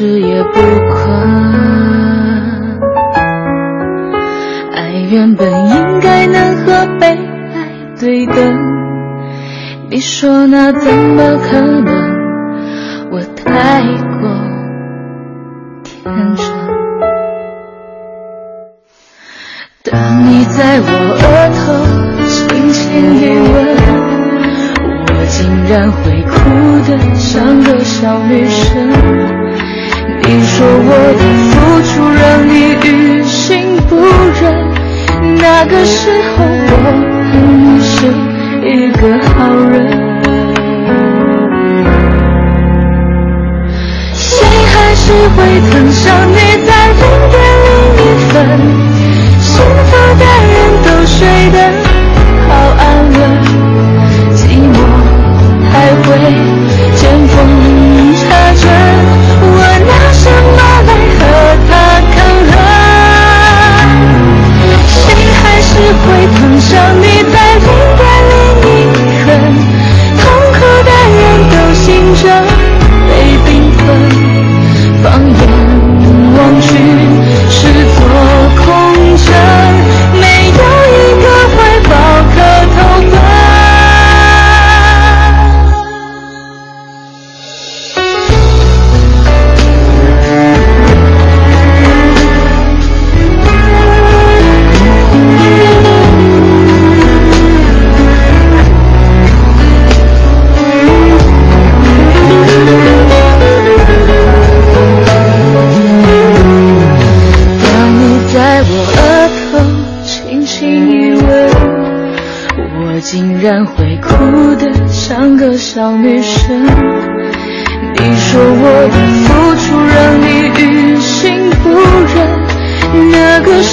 [0.00, 0.89] 是，也不。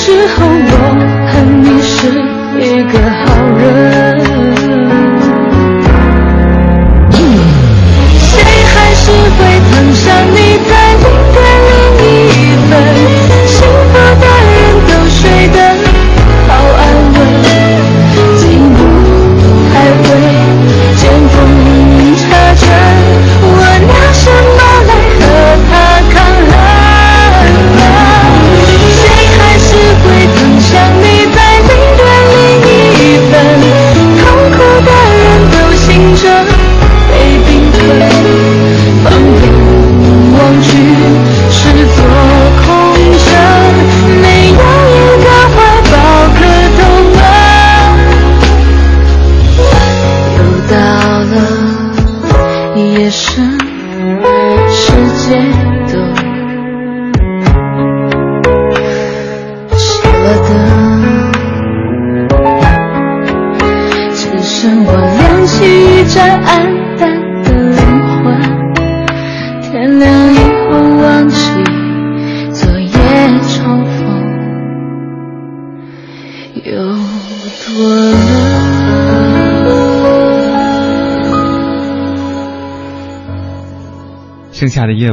[0.08, 2.08] 之后我恨你是
[2.62, 3.27] 一个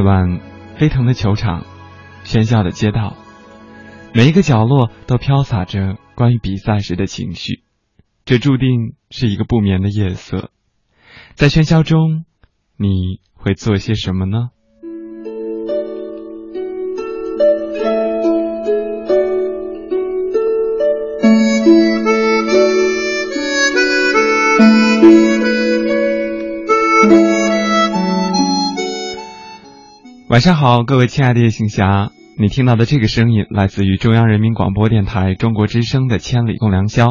[0.05, 0.39] 晚，
[0.77, 1.65] 飞腾的球场，
[2.23, 3.17] 喧嚣的街道，
[4.13, 7.63] 每一个角落都飘洒着关于比赛时的情绪。
[8.23, 10.51] 这注定是一个不眠的夜色。
[11.33, 12.23] 在喧嚣中，
[12.77, 14.49] 你会做些什么呢？
[30.35, 37.05] 晚上好，各位亲爱的夜行侠，你听到的这个声音来自于中央人民广播电台中国之声的《千里共良宵》。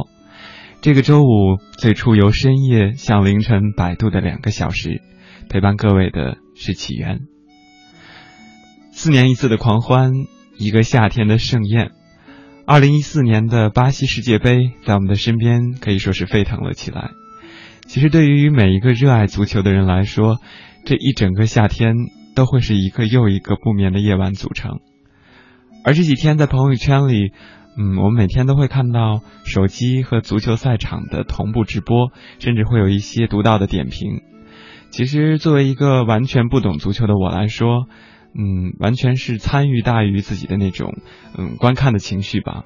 [0.82, 5.00] 这个周五最初由深夜向凌晨摆渡的两个小时，
[5.48, 7.20] 陪伴各位的是起源。
[8.92, 10.12] 四年一次的狂欢，
[10.58, 11.92] 一个夏天的盛宴。
[12.66, 17.12] 二零一四年的巴西世界杯在我们的身边可以说是沸腾了起来。
[17.86, 20.40] 其实对于每一个热爱足球的人来说，
[20.84, 21.94] 这一整个夏天。
[22.34, 24.80] 都会是一个又一个不眠的夜晚组成，
[25.84, 27.32] 而这几天在朋友圈里，
[27.78, 32.10] 嗯，我们每天都会看到手机和足球赛场的同步直播，
[32.40, 34.22] 甚至会有一些独到的点评。
[34.90, 37.86] 其实作为一个完全不懂足球的我来说，
[38.36, 40.98] 嗯，完全是参与大于自己的那种
[41.38, 42.64] 嗯观看的情绪吧。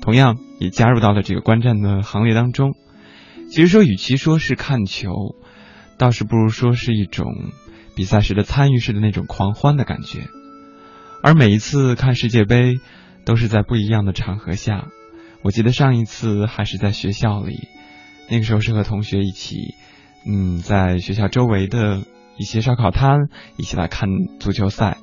[0.00, 2.74] 同样也加入到了这个观战的行列当中。
[3.50, 5.10] 其实说，与其说是看球，
[5.98, 7.32] 倒是不如说是一种。
[7.94, 10.28] 比赛时的参与式的那种狂欢的感觉，
[11.22, 12.80] 而每一次看世界杯
[13.24, 14.88] 都是在不一样的场合下。
[15.42, 17.68] 我记得上一次还是在学校里，
[18.30, 19.74] 那个时候是和同学一起，
[20.26, 22.02] 嗯，在学校周围的
[22.38, 24.08] 一些烧烤摊一起来看
[24.40, 24.96] 足球赛，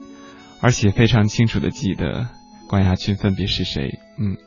[0.61, 2.27] 而且非常清楚的记得
[2.67, 3.99] 冠亚军分别是谁。
[4.19, 4.37] 嗯，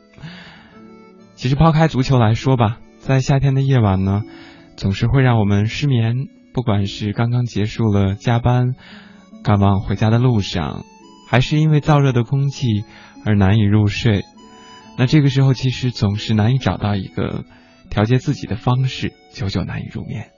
[1.35, 4.21] 其实抛开足球来说吧，在夏天的夜晚呢，
[4.75, 6.27] 总是会让我们失眠。
[6.55, 8.75] 不管是刚刚结束了加班，
[9.43, 10.85] 赶往回家的路上，
[11.29, 12.85] 还是因为燥热的空气
[13.25, 14.23] 而难以入睡，
[14.97, 17.43] 那这个时候其实总是难以找到一个
[17.89, 20.29] 调节自己的方式，久久难以入眠。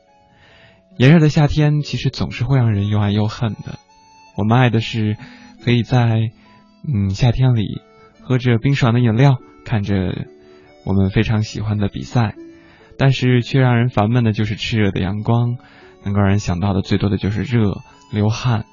[0.98, 3.78] 炎热的夏天其实总是会让人又爱又恨的。
[4.36, 5.18] 我们爱的是
[5.64, 6.32] 可以在
[6.92, 7.80] 嗯夏天里
[8.24, 10.26] 喝着冰爽的饮料，看着
[10.84, 12.34] 我们非常喜欢的比赛，
[12.98, 15.58] 但是却让人烦闷的就是炽热的阳光。
[16.08, 17.82] 能够让人想到的最多的就是热、
[18.14, 18.64] 流汗，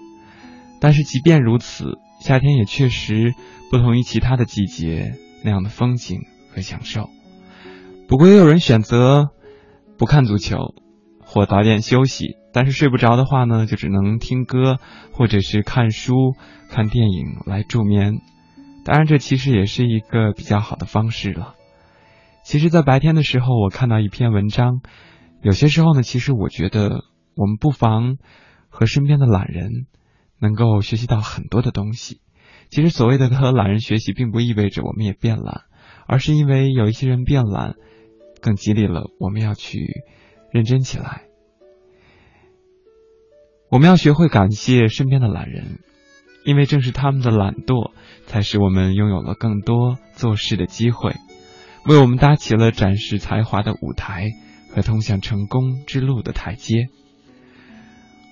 [0.80, 3.34] 但是即便如此，夏天也确实
[3.72, 5.14] 不同于其他的季节
[5.44, 6.20] 那样的风景
[6.54, 7.10] 和享受。
[8.06, 9.30] 不过也有人选择
[9.98, 10.76] 不看足球
[11.24, 14.78] 或早点休息，但是睡不着的话呢，就只能听歌
[15.10, 16.14] 或者是看书、
[16.70, 18.20] 看电影来助眠。
[18.84, 21.54] 当然，这其实也是一个比较好的方式了。
[22.44, 24.82] 其实，在白天的时候，我看到一篇文章，
[25.42, 27.02] 有些时候呢，其实我觉得。
[27.36, 28.16] 我们不妨
[28.68, 29.86] 和身边的懒人
[30.38, 32.20] 能够学习到很多的东西。
[32.70, 35.62] 其实所谓的和懒人学习，并不意味着我们也变懒，
[36.06, 37.74] 而是因为有一些人变懒，
[38.40, 40.02] 更激励了我们要去
[40.50, 41.22] 认真起来。
[43.70, 45.80] 我们要学会感谢身边的懒人，
[46.44, 47.92] 因为正是他们的懒惰，
[48.26, 51.14] 才使我们拥有了更多做事的机会，
[51.86, 54.30] 为我们搭起了展示才华的舞台
[54.70, 56.88] 和通向成功之路的台阶。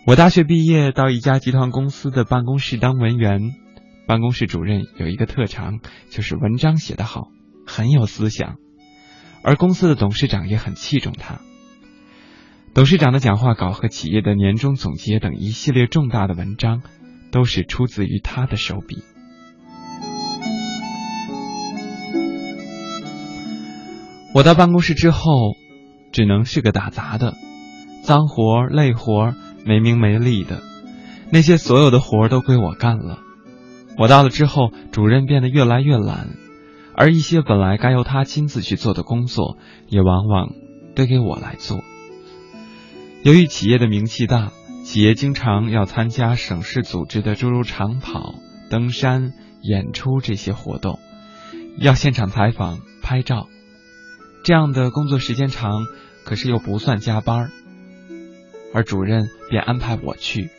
[0.04, 3.54] 我大学毕业到一家集团公司的办公室当文员，
[4.08, 5.78] 办公室主任有一个特长，
[6.10, 7.28] 就是文章写得好，
[7.68, 8.56] 很有思想，
[9.44, 11.40] 而公司的董事长也很器重他。
[12.74, 16.82] 董事长的讲话稿和企业的年终总结等一系列重大的文章，
[17.30, 19.04] 都是出自于他的手笔。
[24.34, 25.30] 我到办公室之后，
[26.10, 27.36] 只能是个打杂的，
[28.02, 29.32] 脏活累活。
[29.64, 30.62] 没名没利的
[31.30, 33.20] 那些所有的活儿都归我干了。
[33.98, 36.30] 我到了之后，主任变得越来越懒，
[36.94, 40.50] 而一些本来该由他亲自去做的工作，也往往
[40.94, 41.82] 堆给我来做。
[43.22, 44.50] 由于企业的名气大，
[44.84, 48.34] 企业经常要参加省市组织的诸如长跑、
[48.68, 50.98] 登山、演出这些活动，
[51.78, 53.46] 要现场采访、拍照，
[54.42, 55.70] 这样的工作时间长，
[56.24, 57.50] 可是又不算加班儿。
[58.74, 60.50] 而主任便安排我去。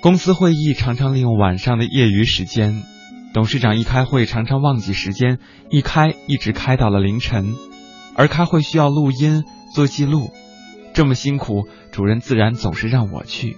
[0.00, 2.82] 公司会议常常利用晚上的业余时间，
[3.32, 5.38] 董事长一开会常常忘记时间，
[5.70, 7.54] 一开一直开到了凌晨。
[8.14, 10.32] 而开会需要录音做记录，
[10.92, 13.56] 这么辛苦，主任自然总是让我去。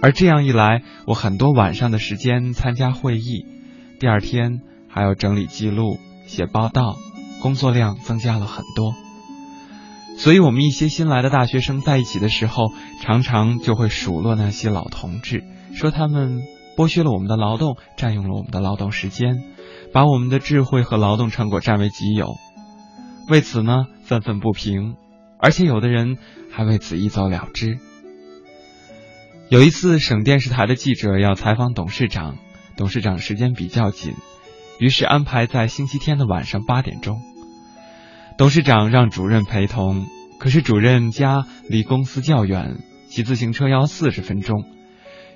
[0.00, 3.46] 而这样一来，我很多晚上的时间参加会议，
[3.98, 6.96] 第二天还要整理记录、写报道，
[7.40, 8.94] 工作量增加了很多。
[10.16, 15.44] 所以我们一些新来的大学生在一起的时候，常常就会数落那些老同志，
[15.74, 16.42] 说他们
[16.76, 19.42] 剥削了我们的劳动，占用了我们的劳动时间，
[19.92, 22.36] 把我们的智慧和劳动成果占为己有。
[23.28, 24.96] 为此呢，愤愤不平，
[25.38, 26.16] 而且有的人
[26.50, 27.78] 还为此一走了之。
[29.50, 32.36] 有一次，省电视台的记者要采访董事长，
[32.76, 34.14] 董事长时间比较紧，
[34.78, 37.20] 于是安排在星期天的晚上八点钟。
[38.36, 40.06] 董事长让主任陪同，
[40.40, 44.64] 可是主任家离公司较远，骑自行车要四十分钟，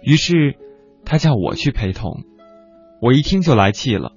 [0.02, 0.56] 于是
[1.04, 2.24] 他叫我去陪同。
[3.00, 4.14] 我一听就来气了，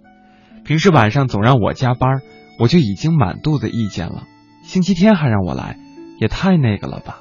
[0.66, 2.22] 平时晚上总让我加班，
[2.58, 4.24] 我就已经满肚子意见了，
[4.64, 5.78] 星期天还让我来，
[6.20, 7.20] 也太那个了吧。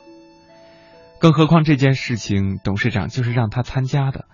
[1.19, 4.25] 更何况这件事情，董事长就是让他参加的，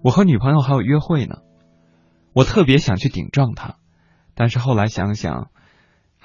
[0.00, 1.38] 我和女朋友还有约会呢。
[2.34, 3.78] 我特别想去顶撞他，
[4.36, 5.48] 但是后来想想。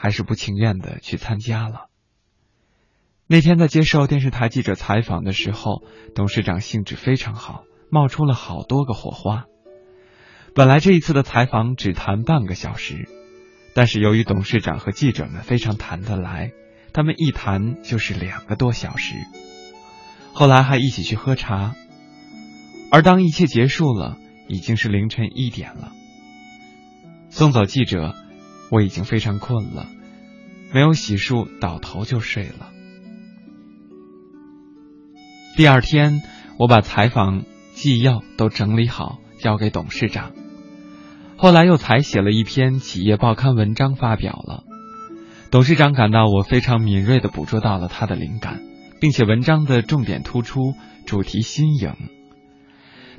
[0.04, 1.86] 还是不情愿的去参加了。
[3.26, 5.82] 那天在接受电视台记者采访的时候，
[6.14, 9.46] 董事长兴致非常好，冒出了好多个火花。
[10.56, 13.08] 本来这一次的采访只谈半个小时，
[13.74, 16.52] 但是由于董事长和记者们非常谈得来，
[16.92, 19.16] 他们一谈就是两个多小时。
[20.34, 21.76] 后来还一起去喝茶，
[22.92, 24.18] 而当一切结束了，
[24.50, 25.94] 已经是凌晨一点了。
[27.30, 28.14] 送走记者。
[28.74, 29.86] 我已经非常困了，
[30.74, 32.72] 没有洗漱，倒头就睡了。
[35.56, 36.24] 第二天，
[36.58, 37.44] 我把采访
[37.76, 40.32] 纪要都整理好，交给董事长。
[41.38, 44.64] 后来又采写了一篇企业报刊文章发表了。
[45.52, 48.60] 董事长感到我非常敏锐的捕捉到了他的灵感，
[49.00, 50.74] 并且文章的重点突出，
[51.06, 51.94] 主题新颖。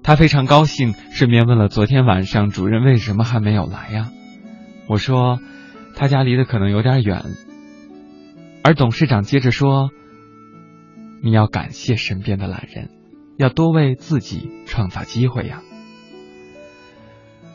[0.02, 4.11] 他非常高兴，顺便问了昨天晚上主任为什么还没有来呀？
[4.87, 5.41] 我说，
[5.95, 7.25] 他家离得可能有点远。
[8.62, 9.91] 而董事长接着说
[11.23, 12.91] ：“你要感谢身边的懒人，
[13.37, 15.62] 要多为自己创造机会呀。”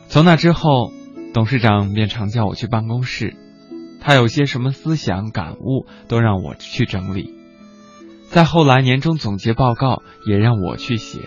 [0.08, 0.92] 从那之后，
[1.32, 3.36] 董事长便常叫我去办公室，
[4.00, 7.34] 他有些什么思想感悟都让我去整理。
[8.28, 11.20] 再后来，年终总结报告也让我去写，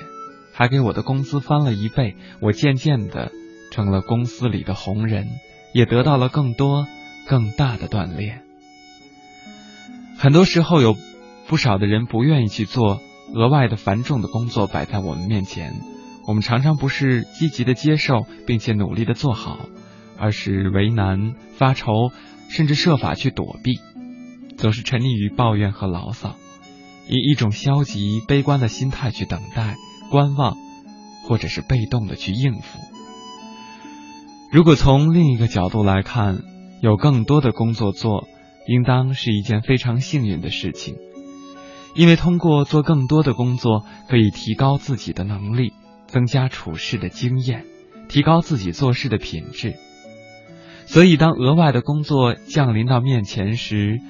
[0.53, 2.15] 还给我的工资翻了一倍。
[2.41, 3.31] 我渐渐的
[3.71, 5.27] 成了公司里的红人。
[5.73, 6.87] 也得到了更多、
[7.27, 8.41] 更大的锻炼。
[10.17, 10.95] 很多时候，有
[11.47, 13.01] 不少的人不愿意去做
[13.33, 15.73] 额外的繁重的工作摆在我们面前，
[16.25, 19.65] 我们常常不是积极的接受并且努力的做好，
[20.17, 22.11] 而是为难、发愁，
[22.49, 23.79] 甚至设法去躲避，
[24.57, 26.35] 总是沉溺于抱怨和牢骚，
[27.09, 29.75] 以一种消极悲观的心态去等待、
[30.09, 30.55] 观望，
[31.27, 32.92] 或者是被动的去应付。
[34.53, 36.43] 如果从另一个角度来看，
[36.79, 38.27] 有更多的工作做，
[38.67, 40.95] 应当是一件非常幸运的事情，
[41.95, 45.73] 因为通过做更多的工作，可以提高自己的能力，
[46.05, 47.65] 增加处事的经验，
[48.07, 49.73] 提高自己做事的品质。
[50.85, 54.01] 所以，当额外的工作降临到面前时，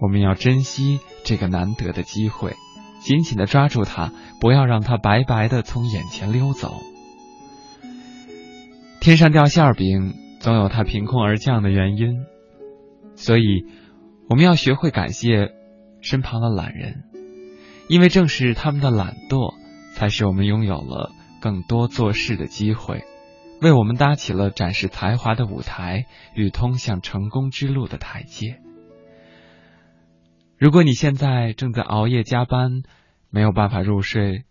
[0.00, 2.56] 我们要珍惜这个难得的机会，
[3.04, 6.74] 紧紧的抓住它，不要让它白白的从眼前溜走。
[9.02, 12.24] 天上掉馅饼，总有它凭空而降的原因，
[13.16, 13.66] 所以
[14.30, 15.50] 我们要学会感谢
[16.00, 17.02] 身旁的懒人，
[17.88, 19.56] 因为正是他们的懒惰，
[19.94, 23.02] 才使我们拥有了更多做事的机会，
[23.60, 26.06] 为我们搭起了展示才华的舞台
[26.36, 28.60] 与通向成功之路的台阶。
[30.56, 32.84] 如果你现在正在熬夜加班，
[33.30, 34.44] 没有办法入睡，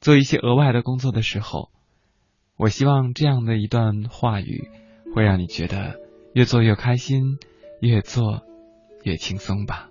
[0.00, 1.68] 做一些额外的工作的时候。
[2.58, 4.68] 我希望这样的一段话语，
[5.14, 5.94] 会让你觉得
[6.34, 7.38] 越做越开心，
[7.80, 8.42] 越做
[9.04, 9.90] 越轻松吧。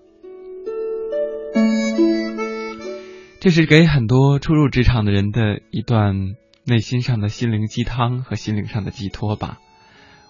[3.40, 9.60] 这是给很多初入职场的人的一段内心上的心灵鸡汤和心灵上的寄托吧。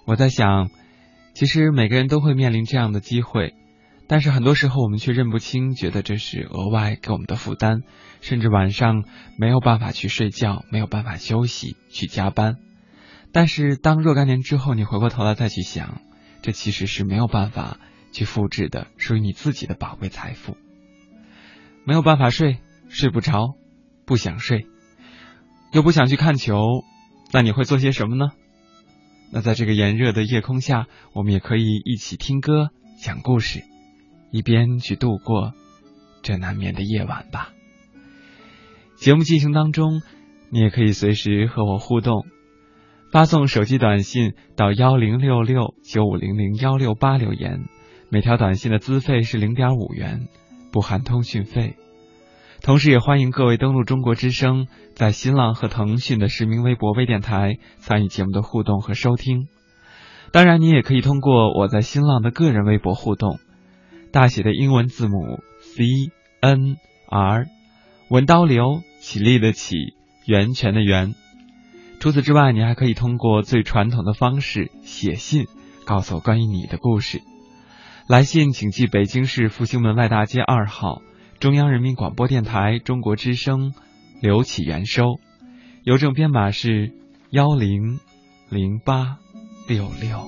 [0.05, 0.69] 我在想，
[1.33, 3.55] 其实每个人都会面临这样的机会。
[4.07, 7.83] 但是很多时候我们却认不清，觉得这是额外给我们的负担，
[8.21, 9.03] 甚至晚上
[9.37, 12.55] 没有办法去睡觉，没有办法休息，去加班。
[13.33, 16.01] 但是当若干年之后，你回过头来再去想，
[16.41, 17.79] 这其实是没有办法
[18.13, 20.55] 去复制的，属于你自己的宝贵财富。
[21.83, 23.55] 没有办法睡，睡不着，
[24.05, 24.67] 不想睡，
[25.73, 26.57] 又不想去看球，
[27.33, 28.31] 那你会做些什么呢？
[29.33, 32.69] 那在这个炎热的夜空下，我们也可以一起听歌，
[33.01, 33.63] 讲故事。
[34.31, 35.53] 一边去度过
[36.21, 37.49] 这难眠的夜晚吧。
[38.95, 40.01] 节目进行当中，
[40.49, 42.25] 你也可以随时和我互动，
[43.11, 47.65] 发送手机短信到幺零六六九五零零幺六八留言，
[48.09, 50.27] 每条短信的资费是零点五元。
[50.69, 51.77] 不含通讯费。
[52.61, 59.47] 同时，也欢迎各位登录中国之声，在新浪和腾讯的实名微博、微电台参与节目的互动和收听。
[60.33, 63.39] 当然，你也可以通过我在新浪的个人微博互动，
[64.11, 65.83] 大写的英文字母 C
[66.39, 66.77] N
[67.09, 67.47] R，
[68.09, 69.93] 文刀流，起立的起，
[70.25, 71.13] 源泉的源。
[71.99, 75.45] 除此之外，你还可以通过最传统的方式写信，
[75.85, 77.21] 告诉我关于你的故事。
[78.07, 81.01] 来信请寄北京市复兴门外大街二号。
[81.39, 83.73] 中央人民广播电台中国之声，
[84.21, 85.19] 刘启元收，
[85.83, 86.93] 邮政编码是
[87.29, 87.99] 幺零
[88.49, 89.17] 零八
[89.67, 90.27] 六六。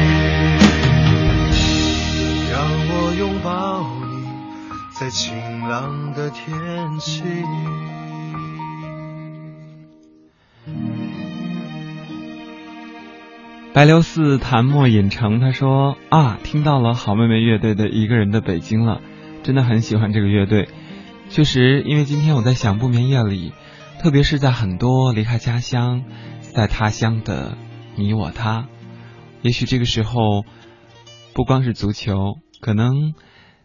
[13.73, 19.01] 白流寺潭墨影城，他说啊，听到了好妹妹乐队的一个人的北京了，
[19.43, 20.67] 真的很喜欢这个乐队。
[21.29, 23.53] 确实，因为今天我在想不眠夜里，
[24.01, 26.03] 特别是在很多离开家乡，
[26.41, 27.57] 在他乡的
[27.95, 28.67] 你我他，
[29.41, 30.43] 也许这个时候，
[31.33, 33.13] 不光是足球，可能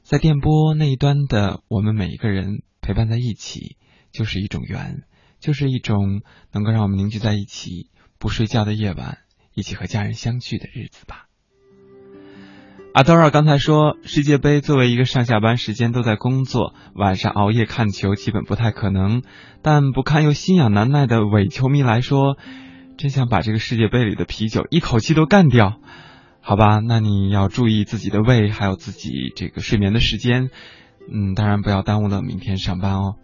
[0.05, 3.77] 在电波那一端的我们每一个人陪伴在一起，
[4.13, 5.03] 就是一种缘，
[5.41, 7.91] 就是一种能够让我们凝聚在一起
[8.21, 9.19] 不睡觉的夜晚。
[9.57, 11.25] 一起和家人相聚的日子吧。
[12.93, 19.23] 阿德尔刚才说，世界杯作为一个上下班时间都在工作，晚上熬夜看球基本不太可能。
[19.63, 22.37] 但不看又心痒难耐的伪球迷来说，
[22.99, 25.81] 真想把这个世界杯里的啤酒一口气都干掉。
[26.41, 30.51] 好吧，那你要注意自己的胃，还有自己这个睡眠的时间。
[31.13, 33.17] 嗯，当然不要耽误了明天上班哦。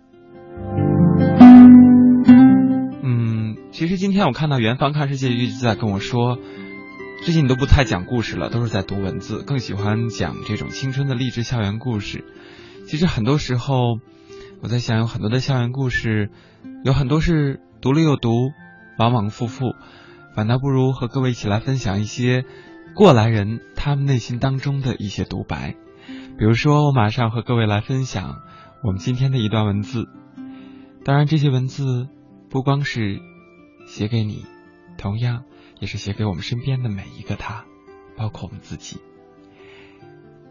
[3.73, 6.39] 其实今天我看到元芳看世界一直在跟我说，
[7.25, 12.23] 最近你都不太讲故事了，都是在读文字，更喜欢讲这种青春的励志校园故事。
[12.87, 13.99] 其实很多时候，
[14.61, 16.31] 我在想，有很多的校园故事，
[16.85, 18.51] 有很多是读了又读，
[18.99, 19.75] 往往复复，
[20.37, 22.45] 反倒不如和各位一起来分享一些
[22.95, 25.77] 过来人他们内心当中的一些独白。
[26.39, 28.37] 比如说，我马上和各位来分享
[28.85, 30.11] 我们今天的一段文字。
[31.07, 32.09] 当然，这些文字
[32.51, 33.32] 不光是。
[33.95, 34.47] 写给你，
[34.97, 35.45] 同样
[35.79, 37.67] 也是写给我们身边的每一个他，
[38.17, 39.03] 包括我们自己。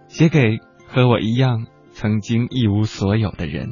[0.07, 3.67] 写给和我一样曾经一无所有的人。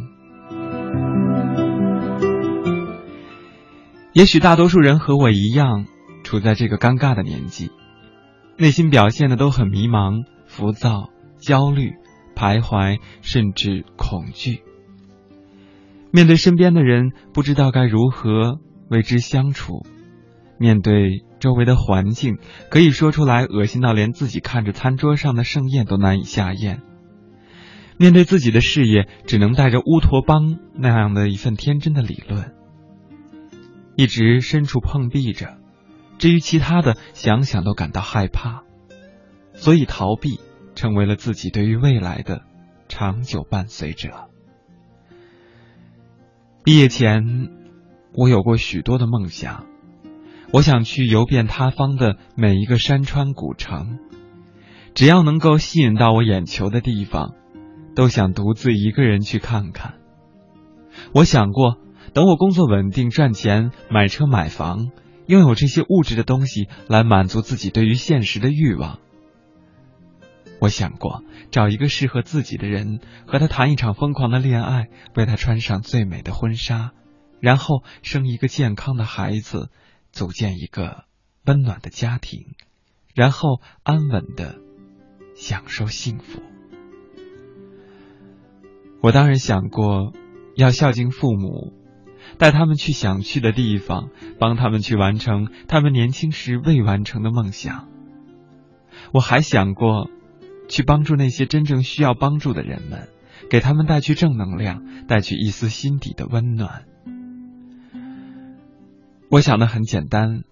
[4.13, 5.85] 也许大多数人和我一样，
[6.23, 7.69] 处在这个尴尬的年纪，
[8.57, 11.91] 内心表现的都很迷茫、浮躁、焦虑、
[12.35, 14.63] 徘徊，甚至恐惧。
[16.11, 18.59] 面对身边的人，不知道该如何。
[18.89, 19.85] 为之相处，
[20.57, 22.37] 面对周围的环境，
[22.69, 26.81] 可以说出来恶心到连自己看着餐桌上的盛宴都难以下咽。
[27.97, 32.53] 面对自己的事业，只能带着乌托邦那样的一份天真的理论，
[33.95, 35.57] 一直身处碰壁着。
[36.17, 38.63] 至于其他的，想想都感到害怕，
[39.53, 40.39] 所以逃避
[40.75, 42.41] 成为了自己对于未来的
[42.87, 44.29] 长久伴随者。
[46.63, 47.58] 毕业前。
[48.13, 49.65] 我有过许多的梦想，
[50.51, 53.99] 我想去游遍他方的每一个山川古城，
[54.93, 57.35] 只要能够吸引到我眼球的地方，
[57.95, 59.95] 都想独自一个人去看看。
[61.13, 61.77] 我想过，
[62.13, 64.89] 等我工作稳定、赚钱、买车买房，
[65.27, 68.99] 拥有这些物质的东西来满足自己对于现实的欲望。
[70.59, 76.91] 我想过，找一个适合自己的人，和他谈一场疯狂的恋爱，为他穿上最美的婚纱。
[77.39, 79.69] 然后生一个健康的孩子，
[80.11, 81.05] 组建一个
[81.45, 82.55] 温暖的家庭，
[83.15, 84.59] 然后安稳的
[85.35, 86.41] 享受幸福。
[89.01, 90.13] 我当然想过
[90.55, 91.73] 要孝敬父母，
[92.37, 97.87] 带他们去想去的地方，帮他们去完成他们年轻时未完成的梦想。
[99.13, 100.09] 我还想过
[100.67, 103.07] 去帮助那些真正需要帮助的人们，
[103.49, 106.83] 给他们带去正能量，带去一丝心底的温暖。
[109.31, 110.43] 我想的很简单，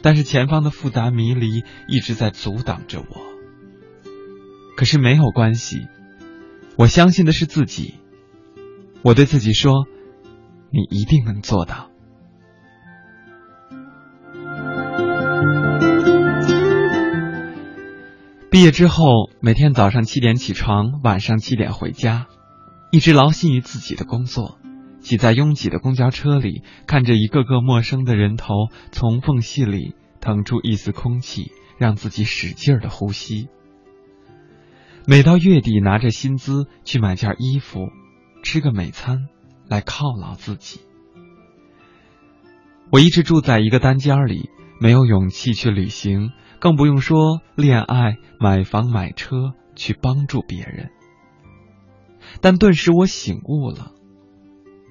[0.00, 3.06] 但是前方的复杂迷离一直在阻挡着我。
[4.76, 5.88] 可是没有关系，
[6.78, 7.96] 我相信的是自己。
[9.02, 9.86] 我对自己说
[10.70, 11.90] ：“你一定能做到。”
[18.52, 22.28] 毕业之后，每天早上七点起床，晚上七点回家，
[22.92, 24.59] 一直劳心于自己的工作。
[25.10, 33.48] 挤在拥挤的公交车里，看着一个个陌生的人头从缝隙里腾出一丝空气，让自己使劲的呼吸。
[35.08, 37.88] 每到月底，拿着薪资去买件衣服，
[38.44, 39.26] 吃个美餐，
[39.66, 40.78] 来犒劳自己。
[42.92, 44.48] 我一直住在一个单间里，
[44.80, 50.90] 没有勇气去旅行，更不用说恋爱、买房、买车，去帮助别人。
[52.40, 53.90] 但顿时我醒悟了，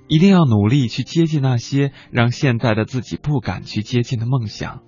[0.10, 4.82] 一定要努力去接近那些让现在的自己不敢去接近的梦想。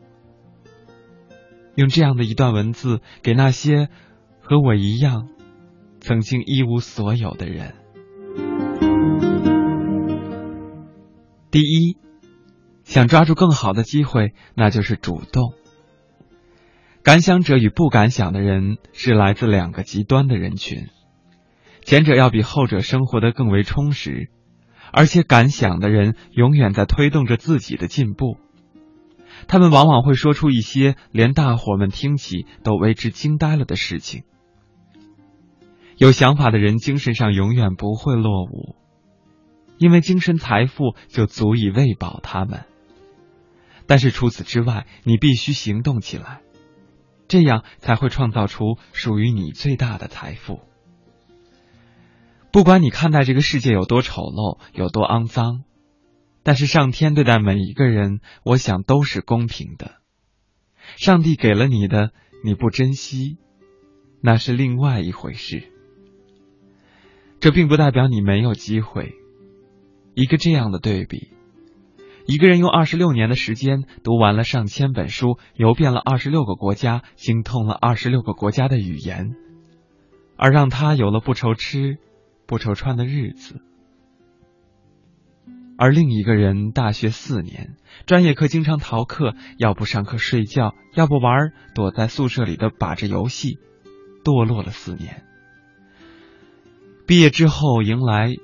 [1.75, 3.87] 用这样的一段文字，给那些
[4.41, 5.29] 和我一样
[6.01, 7.75] 曾经一无所有的人。
[11.49, 11.97] 第一。
[12.83, 15.53] 想抓住更好的机会，那就是主动。
[17.03, 20.87] 敢想者与不敢想的人是来自两个极端的人群，
[21.85, 24.29] 前者要比后者生活的更为充实，
[24.91, 28.37] 而且敢想的人永远在推动着自己的进步。
[29.47, 34.23] 他们往往会说出一些连大伙们听起都为之惊呆了的事情。
[35.97, 38.75] 有想法的人精神上永远不会落伍，
[39.77, 42.65] 因为精神财富就足以喂饱他们。
[43.87, 46.41] 但是除此之外，你必须行动起来，
[47.27, 50.61] 这样才会创造出属于你最大的财富。
[52.51, 55.63] 不管你看待这个世界有多丑陋、有多肮脏，
[56.43, 59.95] 但是上天对待每一个人，我想都是公平的。
[60.97, 62.11] 上帝给了你的，
[62.43, 63.37] 你不珍惜，
[64.21, 65.71] 那是另外一回事。
[67.39, 69.13] 这并不代表你没有机会。
[70.13, 71.31] 一个这样的对比。
[72.27, 79.35] 一个人用二十六年的时间读完了上千本书，游遍了二十六个国家，精通了二十六个国家的语言，
[80.35, 81.97] 而让他有了不愁吃、
[82.51, 83.61] 不愁穿的日子。
[85.77, 93.57] 而另一个人大学四年，专业课经常逃课，要不上课睡觉，要不玩，躲在宿舍里的把着游戏，
[94.25, 95.23] 堕落了四年。
[97.07, 98.35] 毕业之后，迎来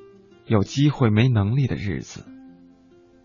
[0.46, 2.24] 有机会没能力的日子。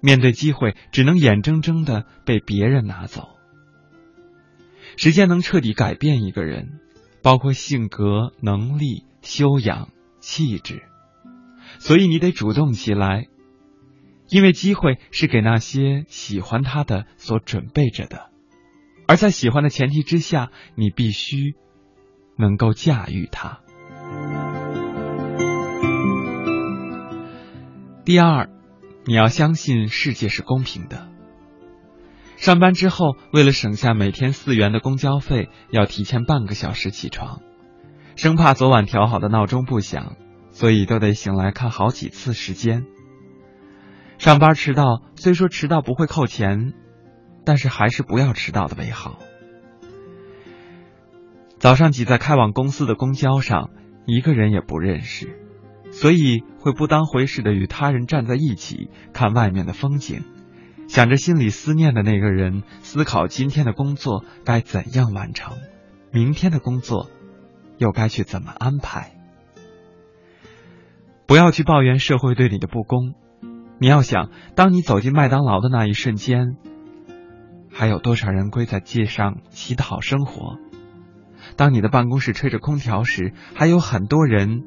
[0.00, 3.28] 面对机会，只能眼睁睁的被别人拿走。
[4.96, 6.80] 时间能彻底改变一个人，
[7.22, 9.90] 包括性格、能力、修养、
[10.22, 10.84] 气质，
[11.78, 13.26] 所以你得主动起来，
[14.30, 18.30] 因为机会是给那些喜欢他的所准备着的，
[19.06, 21.54] 而在喜欢的前提之下，你必须
[22.38, 23.60] 能够驾驭它。
[28.06, 28.48] 第二。
[29.04, 31.08] 你要相信世界是公平的。
[32.36, 37.42] 上班之后，为了省下每天四元的公交费，要提前半个小时起床，
[38.16, 40.16] 生怕昨晚调好的闹钟不响，
[40.50, 42.84] 所以都得醒来看好几次时间。
[44.18, 46.74] 上班迟到，虽说迟到不会扣钱，
[47.44, 49.18] 但是还是不要迟到的为好。
[51.58, 53.70] 早上挤在开往公司的公交上，
[54.06, 55.38] 一个人也不认识。
[55.90, 60.22] 所以会不当回事的与他人站在一起看外面的风景，
[60.88, 65.56] 想着心里思念的那个人，思考今天的工作该怎样完成，
[66.10, 67.10] 明天的工作
[67.82, 69.12] 又该去怎么安排。
[71.26, 73.14] 不要去抱怨社会对你的不公，
[73.78, 76.56] 你要想，当你走进麦当劳的那一瞬间，
[77.70, 80.58] 还有多少人跪在街上乞讨生活？
[81.56, 84.62] 当你的办公室吹着空调时，还有很多人。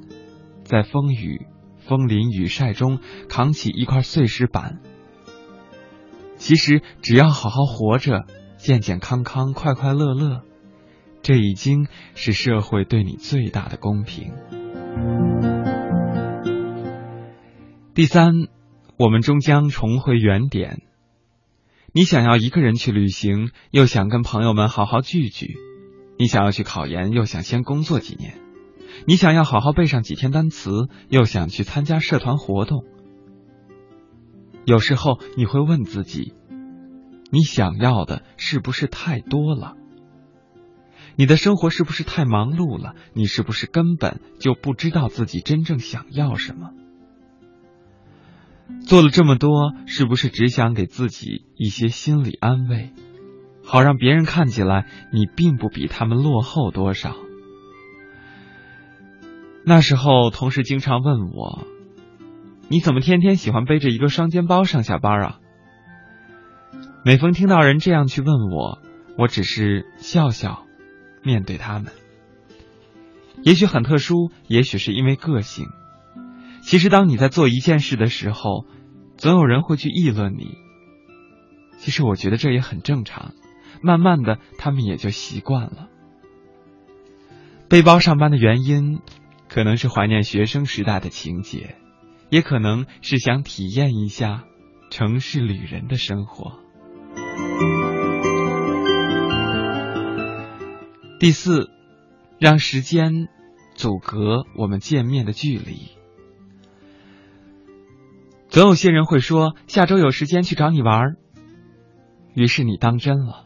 [0.66, 1.46] 在风雨、
[1.88, 2.98] 风淋雨晒中
[3.30, 4.80] 扛起一块碎石板，
[6.38, 8.26] 其实只要好好活着，
[8.58, 10.42] 健健康康、快快乐乐，
[11.26, 14.32] 这已经是社会对你最大的公平。
[17.96, 18.48] 第三，
[19.00, 20.84] 我们终将重回原点。
[21.94, 25.48] 你想要一个人去旅行，又想跟朋友们好好聚聚；
[26.20, 28.36] 你想要去考研，又想先工作几年。
[29.08, 32.86] 你想要好好背上几天单词，又想去参加社团活动。
[34.64, 36.36] 有时候你会问自己：
[37.32, 39.76] 你想要的是不是太多了？
[41.16, 42.96] 你的生活是不是太忙碌了？
[43.14, 46.72] 你是不是根本就不知道自己真正想要什么？
[48.86, 52.92] 做了这么多，是不是只想给自己一些心理安慰，
[53.64, 57.16] 好让别人看起来你并不比他们落后多少？
[59.64, 61.66] 那时候，同事经常问我
[62.70, 65.40] ：“你怎么天天喜欢背着一个双肩包上下班啊？”
[67.06, 68.80] 每逢听到人这样去问我，
[69.18, 70.65] 我只是笑笑，
[71.26, 71.92] 面对他们。
[73.44, 75.66] 也许很特殊，也许是因为个性。
[76.62, 78.66] 其实，当你在做一件事的时候，
[79.18, 80.58] 总有人会去议论你。
[81.80, 83.34] 其实，我觉得这也很正常。
[83.82, 85.90] 慢慢的，他们也就习惯了。
[87.68, 89.02] 背包上班的原因。
[89.48, 91.76] 可能是怀念学生时代的情节，
[92.30, 94.44] 也可能是想体验一下
[94.90, 96.60] 城市旅人的生活。
[101.26, 101.72] 第四，
[102.38, 103.30] 让时间
[103.74, 105.90] 阻隔我们见面的距离。
[108.48, 111.16] 总有些人会说下周有时间去找你玩儿，
[112.36, 113.44] 于是你当真了。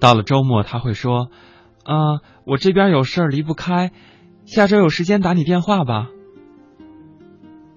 [0.00, 1.30] 到了周末，他会说
[1.86, 3.92] ：“啊，我这边有事儿离不开，
[4.44, 6.08] 下周有时间打你电话吧。”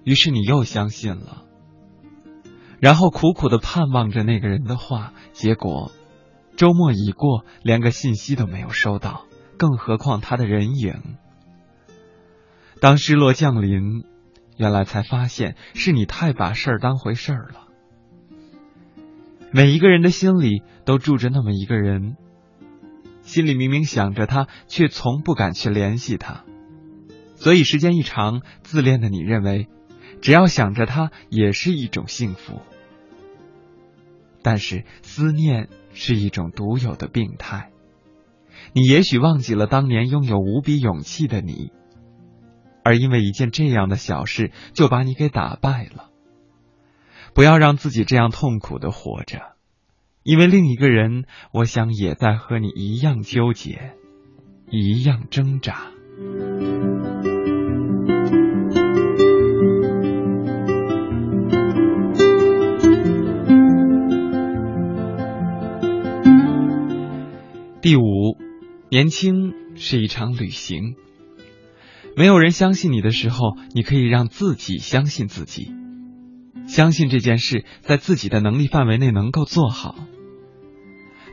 [0.02, 1.44] 于是你又相信了，
[2.80, 5.92] 然后苦苦的盼望着那个人的话，结果。
[6.56, 9.26] 周末已过，连个信息都没有收到，
[9.58, 11.16] 更何况他的人影。
[12.80, 14.04] 当失落降临，
[14.56, 17.68] 原来才发现是你太把事儿当回事儿了。
[19.50, 22.16] 每一个人的心里都住着那么一个人，
[23.20, 26.44] 心里明明想着他，却从不敢去联系他。
[27.34, 29.68] 所以时间一长，自恋的你认为，
[30.22, 32.62] 只要想着他也是一种幸福。
[34.42, 35.68] 但是思念。
[35.96, 37.72] 是一种独有的病态。
[38.72, 41.72] 你也许忘记了当年拥有无比勇气的你，
[42.84, 46.10] 而因为一件这样的小事就把你给打败了。
[47.34, 49.56] 不要让自己这样痛苦的活着，
[50.22, 53.92] 因为另一个人，我想也在和你一样纠结，
[54.70, 55.86] 一样挣扎。
[67.82, 68.38] 第五，
[68.90, 70.96] 年轻是一场旅行。
[72.16, 75.70] 没有人相信你的时候，你可以让自己相信自己，
[76.66, 79.94] 相信这件事在自己的能力范围内能够做好。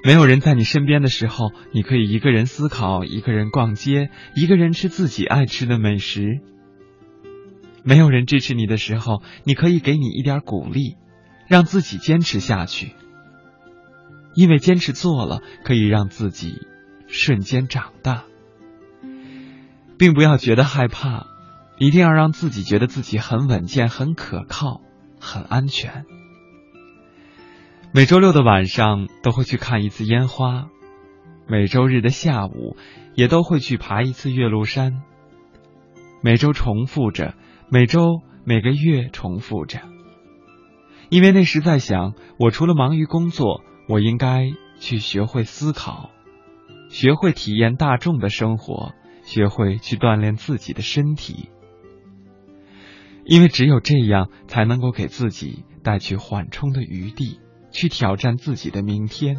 [0.04, 6.42] 没有人在你身边的时候，你可以一个人思考，一个人逛街，一个人吃自己爱吃的美食。
[7.84, 10.98] 没有人支持你的时候，你可以给你一点鼓励，
[11.48, 12.92] 让自己坚持下去。
[14.36, 16.66] 因为坚持做了，可以让自己
[17.08, 18.24] 瞬间长大，
[19.98, 21.28] 并不要觉得害怕，
[21.78, 24.82] 一定要让自己觉得自己很稳健、很可靠、
[25.20, 26.06] 很安全。
[27.92, 30.70] 每周六的晚上都会去看一次烟花，
[31.48, 32.76] 每周日的下午
[33.14, 35.04] 也都会去爬一次岳麓山。
[36.22, 37.36] 每周重复着，
[37.70, 39.82] 每周每个月重复着，
[41.10, 43.62] 因为那时在想，我除了忙于工作。
[43.88, 46.10] 我应该去学会思考，
[46.90, 48.94] 学会体验大众的生活，
[49.24, 51.50] 学会去锻炼自己的身体，
[53.26, 57.40] 因为只有这样，才能够给自己带去缓冲的余地，
[57.72, 59.36] 去挑战自己的明天；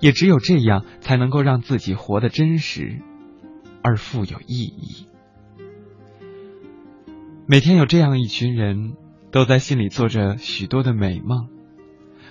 [0.00, 3.00] 也只有这样，才能够让自己活得真实
[3.82, 5.06] 而富有意义。
[7.46, 8.94] 每天有这样一群人，
[9.30, 11.48] 都在心里做着许多的美梦。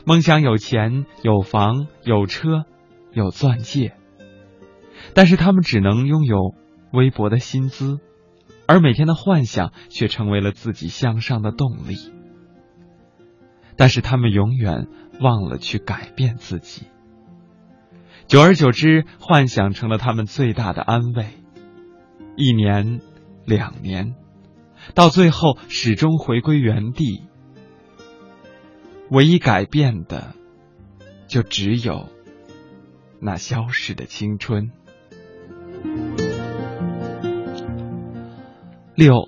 [0.05, 2.65] 梦想有钱有房有车
[3.11, 3.93] 有钻戒，
[5.13, 6.55] 但是他们只能拥有
[6.91, 7.99] 微薄的薪资，
[8.67, 11.95] 而每天的幻想却成为了自己向上的动力。
[13.77, 14.87] 但是他们永远
[15.19, 16.87] 忘了去改变自己，
[18.27, 21.27] 久而久之，幻想成了他们最大的安慰。
[22.35, 23.01] 一年
[23.45, 24.15] 两年，
[24.95, 27.23] 到最后始终回归原地。
[29.12, 30.34] 唯一改变的，
[31.28, 32.08] 就只有
[33.19, 34.71] 那消逝的青春。
[38.95, 39.28] 六，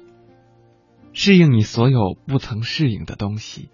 [1.12, 3.67] 适应你所有不曾适应的东西。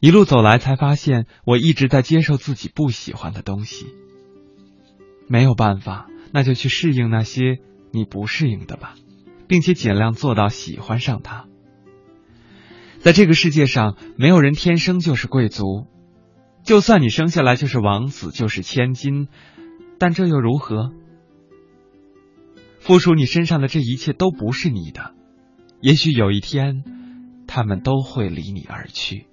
[0.00, 3.88] 一路走来，才发现我一直在接受自己不喜欢的东西。
[5.28, 7.58] 没有办法，那就去适应那些
[7.92, 8.94] 你不适应的吧，
[9.48, 11.46] 并且尽量做到喜欢上它。
[13.06, 15.86] 在这个世界上，没有人天生就是贵族，
[16.64, 19.28] 就算你生下来就是王子，就是千金，
[20.00, 20.90] 但这又如何？
[22.80, 25.14] 附属你身上的这一切都不是你的，
[25.80, 26.82] 也许有一天，
[27.46, 29.28] 他们都会离你而去。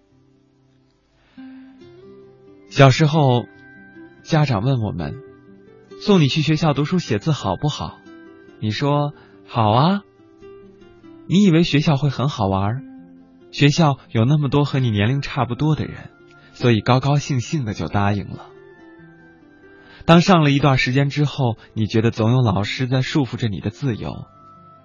[2.70, 3.46] 小时候，
[4.22, 5.16] 家长问我们，
[6.00, 7.98] 送你去学校读书写字好不好？
[8.60, 9.14] 你说
[9.48, 10.02] 好啊。
[11.28, 12.93] 你以为学校会很好玩？
[13.54, 16.10] 学校有那么多和你年龄差不多的人，
[16.54, 18.48] 所以高高兴兴的就答应了。
[20.06, 24.26] 当上了一段时间之后，你觉得总有老师在束缚着你的自由，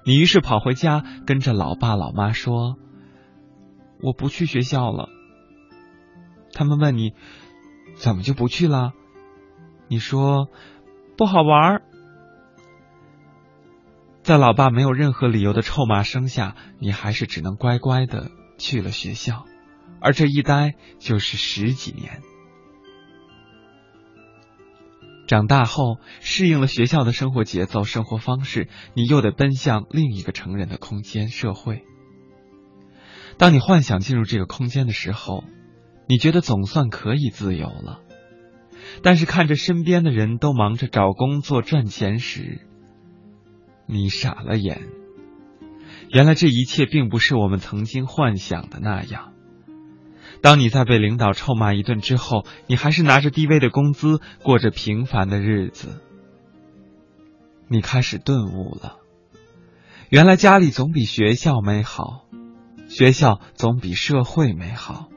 [0.04, 2.76] 你于是跑回家跟着老爸老妈说
[4.00, 5.08] ：“我不去学校了。”
[6.52, 7.14] 他们问你
[7.96, 8.92] 怎么就不去了？
[9.88, 10.48] 你说
[11.16, 11.80] 不好玩。
[14.22, 18.30] 在老爸没有任何理由的臭骂声下，你还是只能乖乖的。
[18.58, 19.46] 去了学校，
[20.00, 22.20] 而这一待就是十几年。
[25.26, 31.84] 长大后，适应了学校的生活节奏、生活方式，你又得奔向另一个成人的空间——社会。
[33.36, 35.44] 当你幻想进入这个空间的时候，
[36.08, 38.00] 你觉得总算可以自由了。
[39.02, 42.66] 但是看着身边的人都忙着找工作赚钱时，
[43.86, 44.97] 你傻了眼。
[46.10, 49.32] 原来这一切并不是我们曾经幻想的那样。
[50.40, 56.00] 当你在被领导臭骂一顿之后，你还是拿着低微的工资过着平凡的日子。
[57.68, 58.96] 你开始顿悟了，
[60.08, 62.24] 原来家里总比学校美好，
[62.88, 65.08] 学校总比社会美好，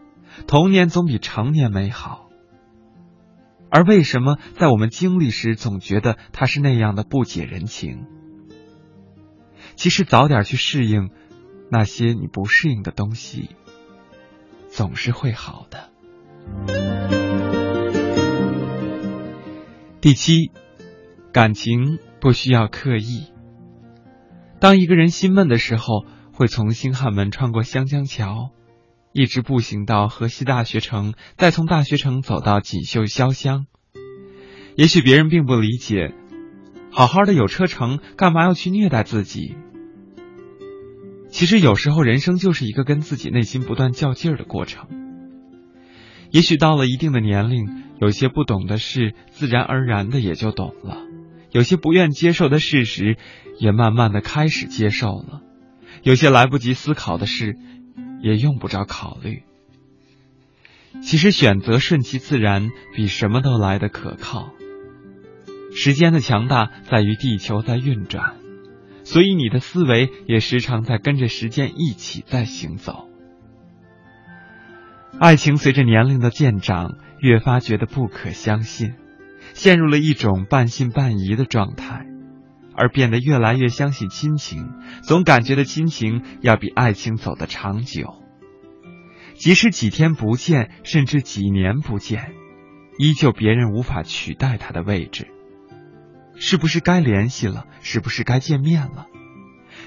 [0.48, 2.28] 童年总比成年美好。
[3.70, 8.06] 而为什么在我们经历时总觉得它是那样的不解人情？
[9.82, 11.10] 其实早点去适应
[11.72, 13.50] 那些你不适应的东西。
[14.70, 15.90] 总是会好的。
[20.00, 20.52] 第七，
[21.34, 23.34] 感情不需要刻意。
[24.60, 28.52] 当一个人心闷的时候，会从星汉门穿过湘江桥，
[29.14, 33.66] 一直步行到河西大学城，再从大学城走到锦绣潇湘。
[34.76, 36.14] 也许别人并不理解，
[36.92, 39.56] 好好的有车城，干嘛要去虐待自己？
[41.32, 44.88] 其实有时候，人生就是一个跟自己内心不断较劲儿的过程。
[46.30, 50.98] 也许到了一定的年龄，有些不懂的事，自然而然的也就懂了；
[51.52, 53.18] 有些不愿接受的事实，
[53.60, 55.42] 也慢慢的开始接受了；
[56.04, 57.58] 有些来不及思考的事，
[58.22, 59.44] 也用不着考虑。
[61.02, 64.52] 其实选择顺其自然，比什么都来得可靠。
[65.74, 68.36] 时间的强大在于地球在运转。
[69.12, 73.10] 所以你的思维也时常在跟着时间一起在行走。
[75.20, 78.94] 爱情随着年龄的渐长，越发觉得不可相信，
[79.54, 82.06] 陷入了一种半信半疑的状态，
[82.74, 84.70] 而变得越来越相信亲情，
[85.04, 88.16] 总感觉的亲情要比爱情走得长久。
[89.34, 92.32] 即使几天不见，甚至几年不见，
[92.98, 95.28] 依旧别人无法取代他的位置。
[96.42, 97.68] 是不是该联系了？
[97.82, 99.06] 是不是该见面了？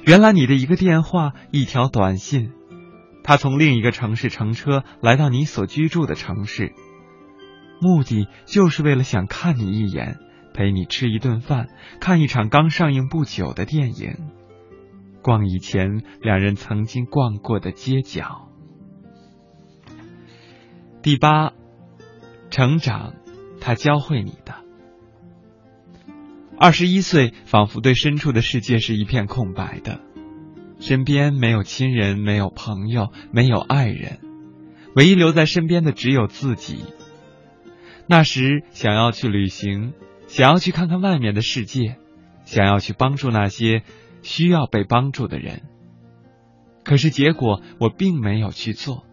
[0.07, 2.53] 原来你的一个电话，一条短信，
[3.25, 6.73] 他从另一个城市乘车来到你所居住的城市，
[7.81, 10.21] 目的就是为了想看你一眼，
[10.55, 11.67] 陪你吃一顿饭，
[12.01, 14.31] 看一场刚上映不久的电影，
[15.23, 18.49] 逛以前两人曾经逛过的街角。
[21.03, 21.53] 第八，
[22.49, 23.15] 成长，
[23.61, 24.64] 他教会你的。
[26.57, 30.01] 二十一岁，仿佛对深处的世界是一片空白的，
[30.79, 34.21] 身边没有亲人，没有朋友，没有爱人，
[34.95, 36.85] 唯一留在身边的只有自己。
[38.07, 39.95] 那时想要去旅行，
[40.27, 41.97] 想要去看看外面的世界，
[42.45, 43.83] 想要去帮助那些
[44.23, 45.63] 需要被帮助的人，
[46.85, 49.05] 可是结果我并没有去做，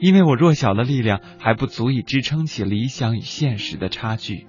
[0.00, 4.46] 因为我弱小的力量还不足以支撑起理想与现实的差距。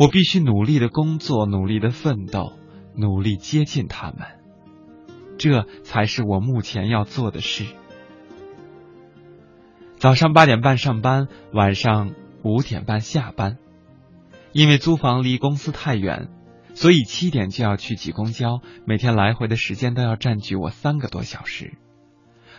[0.00, 2.54] 我必须努力的工作，努力的奋斗，
[2.96, 4.28] 努力接近他们，
[5.36, 7.66] 这才是我目前要做的事。
[9.98, 13.58] 早上八点半上班，晚上五点半下班。
[14.52, 16.30] 因为租房离公司太远，
[16.72, 21.74] 所以七点就要去挤公交，每天来回的时间都要占据我三个多小时，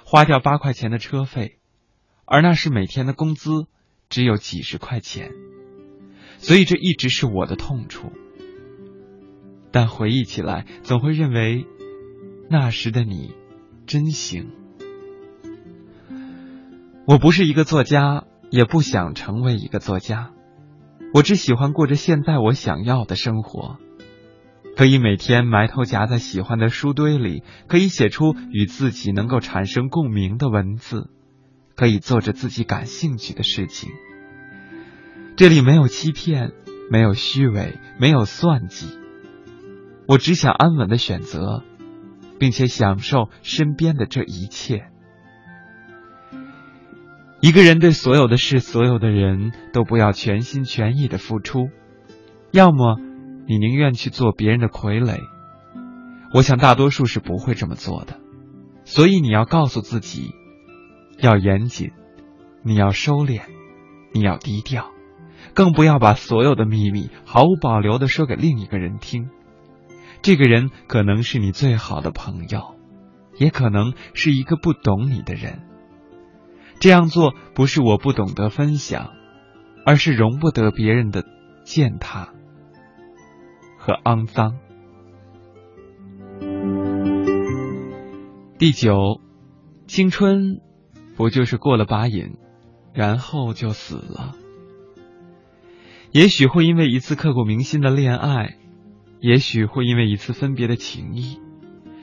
[0.06, 1.58] 花掉八块钱的车费，
[2.26, 3.66] 而那是每天的工资，
[4.10, 5.32] 只有几十块钱。
[6.42, 8.12] 所以这一直是我的痛处，
[9.72, 11.68] 但回忆起来，总会认为
[12.50, 13.36] 那时的你
[13.86, 14.50] 真行。
[17.06, 20.32] 我不是一个作家，也不想成为一个作家，
[21.14, 23.78] 我只喜欢过着现在我想要的生活，
[24.76, 31.12] 可以每天埋头夹在喜欢的书堆里，可以写出与自己能够产生共鸣的文字，
[31.76, 33.92] 可以做着自己感兴趣的事情。
[35.42, 36.52] 这里没有欺骗，
[36.92, 39.00] 没有虚伪，没有算计。
[40.08, 41.64] 我只想安稳的选择，
[42.38, 44.84] 并且享受身边的这一切。
[47.42, 51.70] 一个人对所有的事、所有的人都不要全心全意的付出，
[52.52, 53.00] 要么
[53.48, 55.18] 你宁愿去做别人的傀儡。
[56.36, 58.20] 我想大多数是不会这么做的，
[58.86, 60.36] 所以你要告诉自己，
[61.18, 61.94] 要严谨，
[62.64, 63.42] 你要收敛，
[64.14, 64.92] 你要低调。
[65.54, 69.30] 更不要把所有的秘密毫无保留的说给另一个人听。
[70.22, 72.76] 这个人可能是你最好的朋友，
[73.38, 75.64] 也可能是一个不懂你的人。
[76.80, 79.12] 这样做不是我不懂得分享，
[79.86, 81.24] 而是容不得别人的
[81.64, 82.34] 践踏
[83.78, 84.58] 和肮脏。
[88.58, 89.22] 第九，
[89.88, 90.62] 青春
[91.16, 92.38] 不就是过了把瘾，
[92.94, 94.36] 然后就死了？
[96.12, 98.58] 也许会因为一次刻骨铭心的恋爱，
[99.22, 101.40] 也许会因为一次分别的情谊，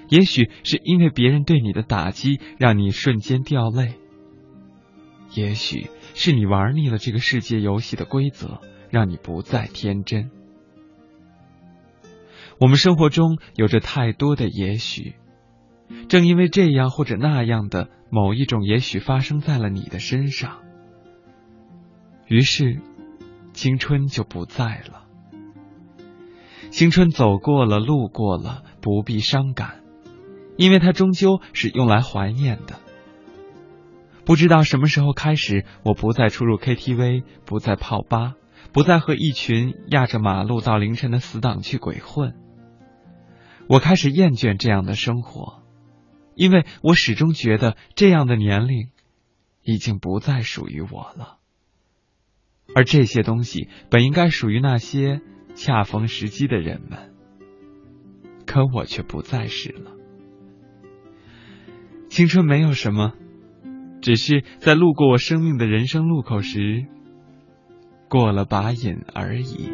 [0.09, 3.97] 也许是因为别人对你的打击让你瞬间掉泪，
[5.35, 10.31] 也许是你玩腻了这个世界游戏的规则，让你不再天真。
[12.59, 15.17] 我们生活中有着太多的也许，
[16.09, 20.63] 正因为这样或者那样的某一种也许发生在了你的身上，
[22.27, 22.81] 于是。
[23.59, 25.03] 青春就不在了，
[26.71, 29.81] 青春走过了，路过了，不必伤感，
[30.57, 32.79] 因为它终究是用来怀念的。
[34.25, 38.35] 不知道什么时候开始，我不再出入 KTV，不再泡吧，
[38.73, 42.37] 不再和一群压着马路到凌晨的死党去鬼混。
[43.69, 45.65] 我开始厌倦这样的生活，
[46.37, 48.91] 因为我始终觉得这样的年龄
[49.65, 51.38] 已经不再属于我了。
[52.75, 55.21] 而这些东西本应该属于那些
[55.55, 57.13] 恰逢时机的人们，
[58.47, 59.93] 可我却不再是了。
[62.09, 63.13] 青春没有什么，
[64.01, 66.87] 只是在路过我生命的人生路口时，
[68.09, 69.71] 过了把瘾而已。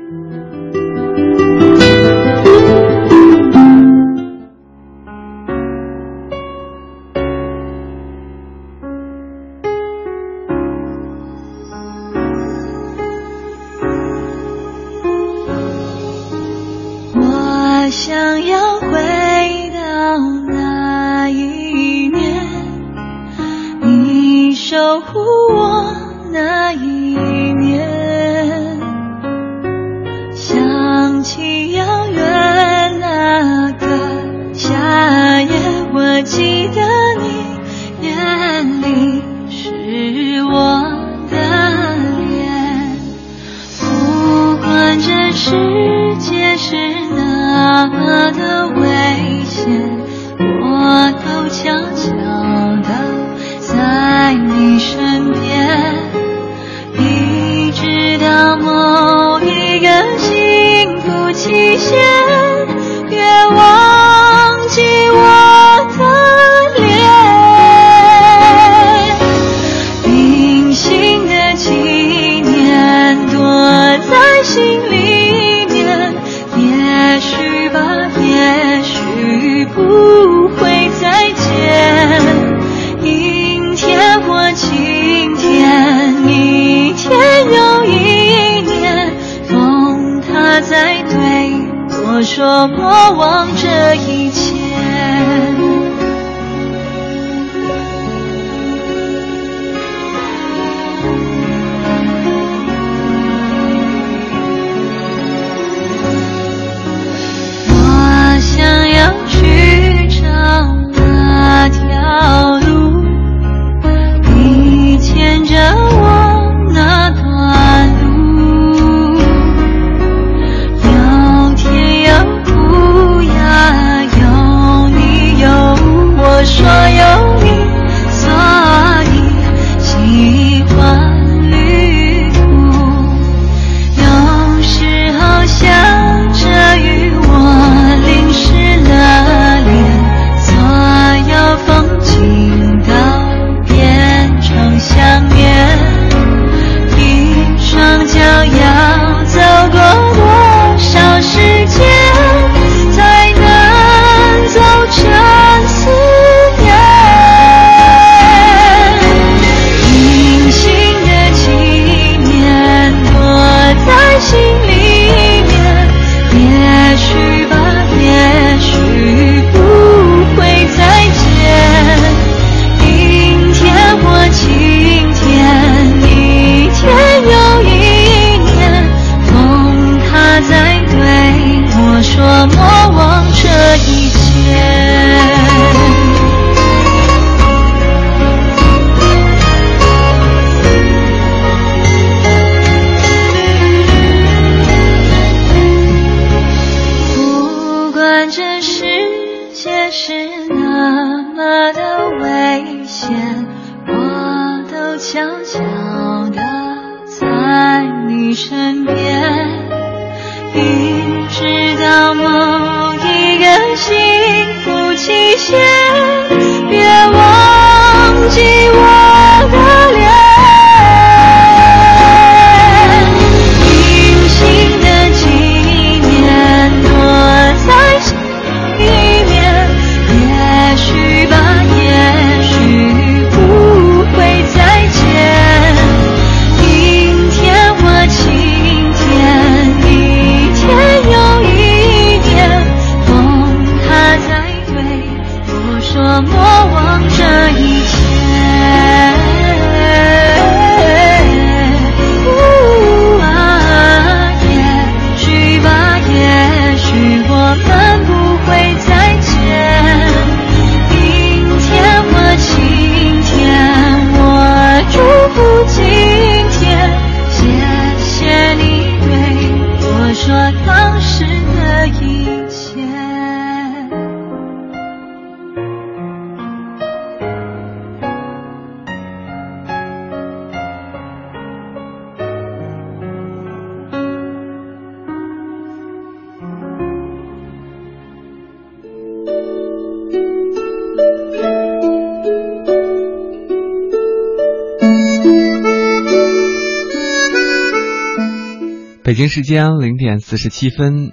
[299.15, 301.13] 北京时间零点四十七分，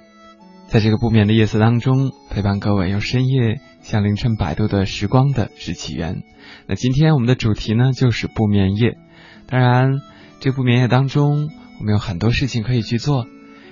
[0.66, 6.24] 在这个不眠的夜色当中，陪伴各位用深夜向凌晨摆渡的时光的是起源。
[6.66, 8.98] 那今天我们的主题呢，就是不眠夜。
[9.46, 10.00] 当然，
[10.40, 11.48] 这不眠夜当中，
[11.78, 13.24] 我们有很多事情可以去做。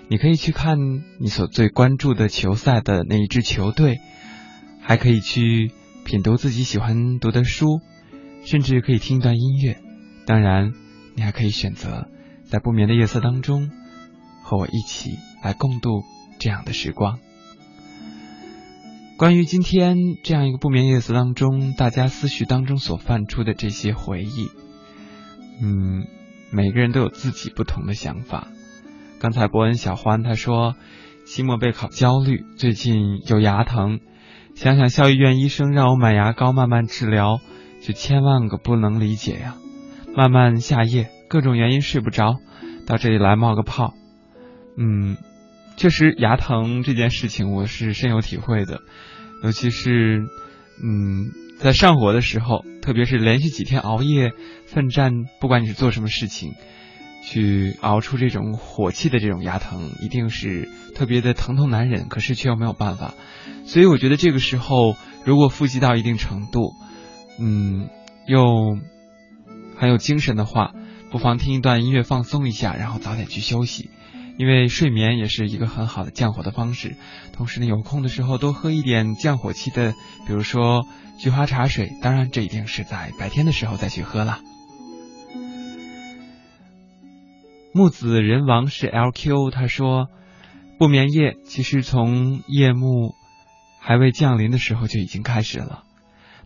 [0.07, 0.79] 你可以去看
[1.19, 3.99] 你所最关注的球赛的那一支球队，
[4.81, 5.73] 还可以去
[6.05, 7.81] 品读自己喜欢读的书，
[8.45, 9.79] 甚至可以听一段音乐。
[10.25, 10.73] 当然，
[11.17, 12.07] 你还可以选择
[12.45, 13.73] 在不眠的夜色当中。
[14.51, 16.03] 和我一起来共度
[16.41, 17.21] 这样的时光。
[19.17, 24.49] 关于今天这样一个不眠夜色当中，大家思绪当中所泛出的这些回忆，
[25.63, 26.05] 嗯，
[26.51, 28.49] 每个人都有自己不同的想法。
[29.21, 30.75] 刚才伯恩小欢他说，
[31.25, 34.01] 期末备考焦虑，最近有牙疼，
[34.57, 37.39] 想想校医院医生让我买牙膏慢慢治疗，
[37.83, 39.55] 就千万个不能理解呀。
[40.17, 42.35] 慢慢下夜，各种原因睡不着，
[42.85, 43.95] 到这里来冒个泡。
[44.83, 45.19] 嗯，
[45.77, 48.81] 确实牙疼这件事情我是深有体会的，
[49.45, 50.27] 尤其是
[50.83, 54.33] 嗯在上火的时候，特别是连续几天熬夜
[54.67, 56.55] 奋战，不管你是做什么事情，
[57.23, 63.13] 去熬出这种火气的这种牙疼，一定是特别的疼痛难忍，可是却又没有办法。
[63.67, 66.73] 所以我觉得这个时候，如果复习到一定程度，
[67.39, 67.91] 嗯，
[68.27, 68.79] 又
[69.77, 70.73] 很有精神的话，
[71.11, 73.91] 不妨听一段音乐放松一下，然后早点去休息。
[74.41, 76.97] 因为睡眠也是一个很好的降火的方式，
[77.35, 79.93] 同时呢，有空的时候多喝一点降火气的，
[80.27, 80.87] 比如说
[81.19, 81.91] 菊花茶水。
[82.01, 84.41] 当然，这一定是在白天的时候再去喝了。
[87.75, 90.09] 木子人王是 LQ，他说
[90.79, 93.15] 不眠夜其实从夜幕
[93.79, 95.83] 还未降临的时候就已经开始了。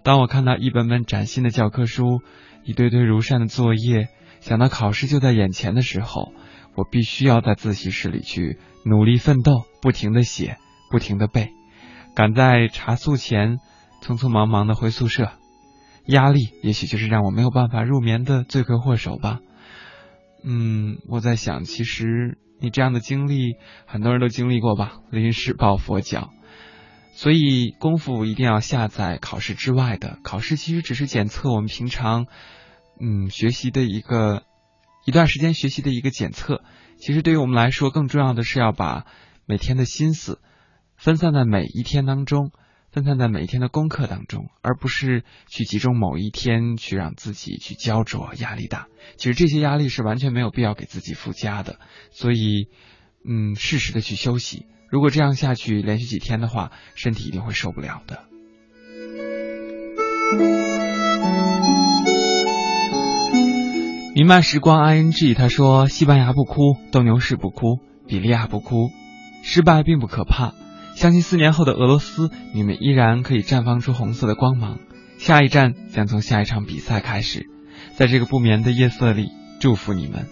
[0.03, 2.23] 当我看到一本本崭新的教科书，
[2.65, 4.09] 一堆堆如山的作业，
[4.41, 6.33] 想到考试就在眼前的时候。
[6.77, 10.59] 我必须要在自习室里去努力奋斗，不停的写，
[10.91, 11.51] 不停的背，
[12.17, 13.59] 赶在查宿前
[14.03, 15.31] 匆匆忙忙的回宿舍。
[16.07, 19.39] 压力也许就是让我没有办法入眠的罪魁祸首吧。
[20.43, 23.55] 嗯，我在想，其实你这样的经历，
[23.87, 24.99] 很多人都经历过吧？
[25.11, 26.31] 临时抱佛脚，
[27.15, 30.19] 所以功夫一定要下在考试之外的。
[30.23, 32.27] 考试其实只是检测我们平常，
[33.01, 34.43] 嗯，学习的一个。
[35.05, 36.63] 一段时间学习的一个检测，
[36.99, 39.05] 其实对于我们来说，更重要的是要把
[39.47, 40.41] 每天的心思
[40.97, 42.51] 分散在每一天当中，
[42.91, 48.87] 分散在每一天的功课当中，而不是去集中某一天去让自己去焦灼、压力大。
[49.17, 51.79] 其实这些压力是完全没有必要给自己附加的。
[52.11, 52.69] 所以，
[53.29, 54.67] 嗯，适时的去休息。
[54.89, 58.25] 如果这样下去连续几天的话，身体一定会受不了的。
[64.17, 68.93] 弥漫时光 ing，他说：西班牙不哭，斗牛士不哭，比利亚不哭，
[69.43, 70.53] 失败并不可怕。
[70.95, 74.79] 相信四年后的俄罗斯，你们依然可以绽放出红色的光芒。
[75.19, 77.49] 下一站将从下一场比赛开始，
[77.97, 80.29] 在这个不眠的夜色里，祝福你们。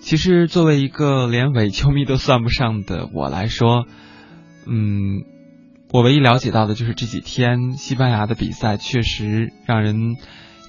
[0.00, 3.86] 其实，作为一个连伪球迷都算不上的我来说，
[4.66, 5.22] 嗯，
[5.92, 10.16] 我唯一了解到的就是这几天西班牙的比赛确实让人。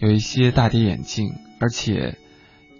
[0.02, 2.18] 有一些大跌眼镜，而且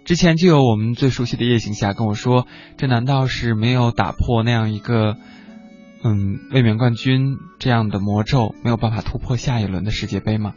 [0.04, 2.46] 之前就有我们最熟悉的叶行侠跟我说，
[2.76, 5.16] 这难道是没有打破那样一个
[6.04, 10.54] 嗯卫冕冠军这样的魔咒，没有办法突破下一轮的世界杯吗？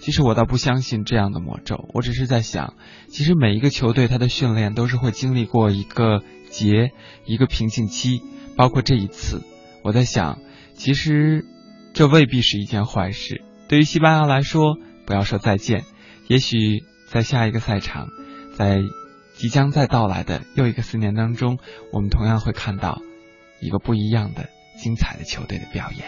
[0.00, 2.74] 其实我倒不相信这样的魔咒，我只是在想，
[3.08, 6.92] 其实每一个球队他的训练都是会经历过一个劫，
[7.26, 8.22] 一个瓶颈期，
[8.56, 9.42] 包括这一次，
[9.82, 10.38] 我在想，
[10.74, 11.44] 其实
[11.94, 13.42] 这未必是一件坏事。
[13.68, 15.84] 对于西班牙来说，不要说再见，
[16.28, 18.08] 也许在下一个赛场，
[18.54, 18.82] 在
[19.34, 21.58] 即将再到来的又一个四年当中，
[21.90, 23.00] 我们同样会看到
[23.62, 26.06] 一个不一样的精彩的球队的表演。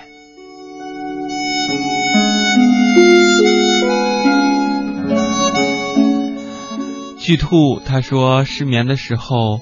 [7.19, 9.61] 巨兔他说，失眠的时候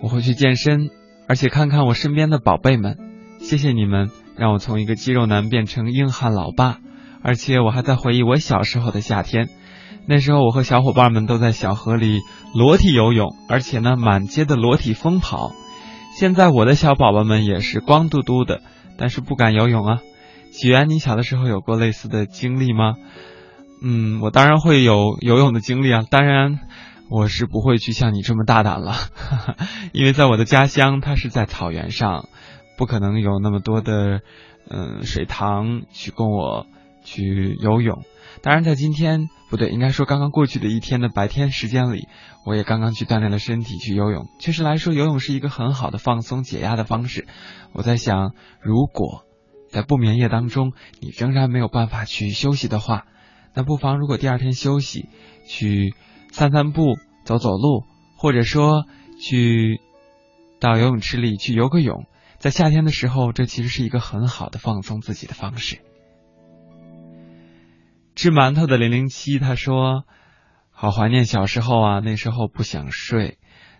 [0.00, 0.90] 我会去健身，
[1.28, 2.98] 而且看看我身边的宝贝们，
[3.38, 6.78] 谢谢你们让我从一个肌肉男变成硬汉老爸，
[7.22, 9.50] 而且我还在回忆我小时候的夏天，
[10.06, 12.20] 那时候我和小伙伴们都在小河里
[12.54, 15.52] 裸体游泳，而且呢满街的裸体疯跑。
[16.16, 18.60] 现在我的小宝宝们也是光嘟嘟的，
[18.98, 20.00] 但是不敢游泳啊。
[20.52, 22.94] 起源，你小的时候有过类似的经历吗？
[23.82, 26.60] 嗯，我当然会有游泳的经历啊，当然。
[27.10, 28.94] 我是不会去像你这么大胆了，
[29.92, 32.28] 因为在我的家乡，它是在草原上，
[32.78, 34.22] 不可能有那么多的
[34.70, 36.66] 嗯水塘去供我
[37.04, 38.02] 去游泳。
[38.40, 42.08] 当然，在今天不对，应该说刚刚过去的一天的白天时间里，
[42.44, 44.26] 我也刚刚去锻炼了身体去游泳。
[44.40, 47.28] 确实来说，游泳是一个很好的放松解压的方式。
[47.72, 49.24] 我在想，如果
[49.70, 53.06] 在不眠夜当中你仍然没有办法去休息的话，
[53.54, 55.08] 那不妨如果第二天休息
[55.46, 55.94] 去。
[56.32, 57.84] 散散步，走走路，
[58.16, 58.86] 或者说
[59.20, 59.80] 去
[60.58, 62.06] 到游泳池里去游个泳，
[62.38, 65.78] 在夏天的时候，这其实是一个很好的放松自己的方式。
[68.24, 70.04] 吃馒头的零零七他说
[70.72, 73.36] ：“好怀念小时候啊，那时候不想睡，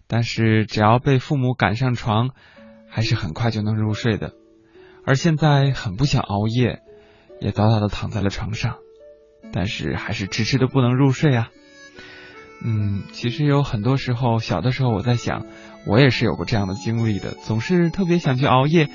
[0.07, 2.29] 但是只要被父母赶上床，
[2.87, 4.35] 还是很快就能入睡的。
[5.07, 6.83] 而现在很不想熬夜，
[7.41, 8.77] 也早早的躺在了床上，
[9.51, 11.49] 但是还是迟迟的不能入睡啊。”
[12.63, 15.47] 嗯，其实有很多时候，小的时候我在想，
[15.87, 18.91] 我也是有过这样的经历的，总是特别想去熬夜，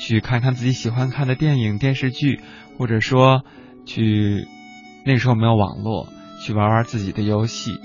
[0.00, 2.40] 去看看自己喜欢看的电影、电视剧，
[2.78, 3.42] 或者说
[3.84, 4.46] 去
[5.04, 6.08] 那时候没有网络，
[6.44, 7.78] 去玩玩自己的游戏。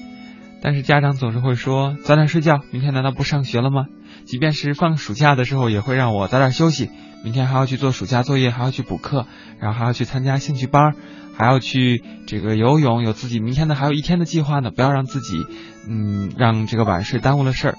[0.62, 3.86] 但是家长总是会说早点睡觉，明天难道不上学了吗？
[4.26, 6.90] 即便是放暑假的时候，也会让我早点休息，
[7.24, 9.26] 明天还要去做暑假作业，还要去补课，
[9.60, 10.94] 然后还要去参加兴趣班。
[11.38, 15.46] 还要去这个游泳，有自己明天的还有一天的计划呢，不要让自己，
[15.88, 17.78] 嗯，让这个晚睡耽误了事儿。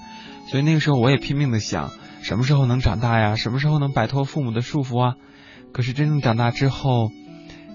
[0.49, 1.91] 所以那个时候我也拼命的想，
[2.23, 3.35] 什么时候能长大呀？
[3.35, 5.13] 什么时候能摆脱父母的束缚啊？
[5.73, 7.11] 可是真正长大之后，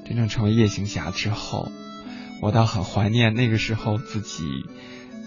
[0.09, 1.69] 真正成为夜行侠之后，
[2.41, 4.45] 我倒很怀念那个时候自己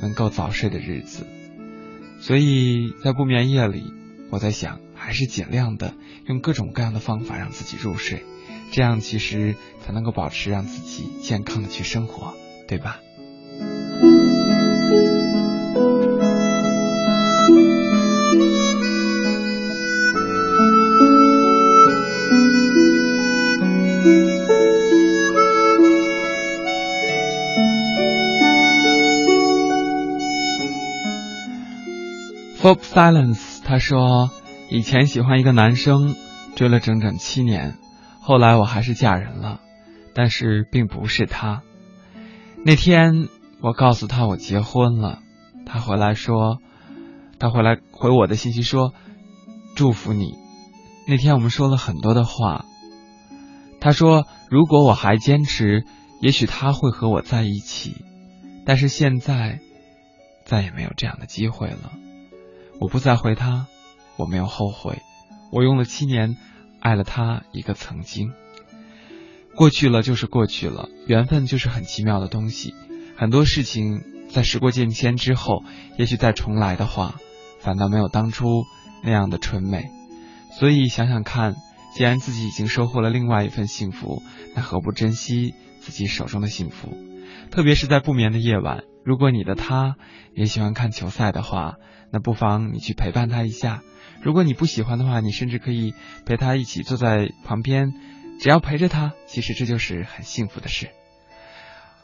[0.02, 1.28] 能够早睡的日子。
[2.22, 3.84] 所以在不眠夜里，
[4.30, 5.94] 我在想，还是尽量的
[6.28, 8.24] 用各种各样的方法让自己入睡。
[8.72, 9.56] 这样其实
[9.86, 12.36] 才能够保持让自己健康的去生活，
[12.68, 13.00] 对吧
[32.62, 34.30] ？Folk Silence，他说
[34.70, 36.16] 以前喜欢一个男生，
[36.56, 37.78] 追了整整七年。
[38.22, 39.62] 后来我还是嫁人了，
[40.14, 41.64] 但是并不是他。
[42.66, 43.30] 那天
[43.62, 45.20] 我告诉他我结婚了，
[45.66, 46.58] 他回来说，
[47.40, 48.94] 他回来回我的信息说
[49.76, 50.34] 祝福你。
[51.08, 52.66] 那天我们说了很多的话，
[53.80, 55.86] 他说如果我还坚持，
[56.22, 58.04] 也许他会和我在一起，
[58.66, 59.60] 但是现在
[60.44, 61.94] 再也没有这样的机会了。
[62.80, 63.68] 我不再回他，
[64.18, 65.02] 我没有后悔，
[65.52, 66.38] 我用了七年。
[66.82, 68.32] 爱了他一个曾经，
[69.54, 72.74] 过去了就是过去了，缘分就是很奇妙的东西。
[73.18, 75.66] 很多事情在时过境迁之后，
[75.98, 77.16] 也许再重来的话，
[77.60, 78.64] 反倒没有当初
[79.04, 79.90] 那样的纯美。
[80.58, 81.58] 所以想想看，
[81.94, 84.24] 既然自己已经收获了另外一份幸福，
[84.56, 86.98] 那何不珍惜自己手中的幸福？
[87.52, 89.98] 特别是在不眠的夜晚，如果你的他
[90.34, 91.76] 也喜欢看球赛的话，
[92.12, 93.82] 那不妨你去陪伴他一下。
[94.22, 95.94] 如果你不喜欢的话，你甚至可以
[96.26, 97.94] 陪他一起坐在旁边，
[98.40, 100.90] 只要陪着他，其实这就是很幸福的事。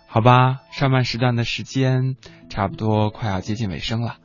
[0.07, 2.15] 好吧，上半时段的时间
[2.49, 4.17] 差不多快要接近尾声了，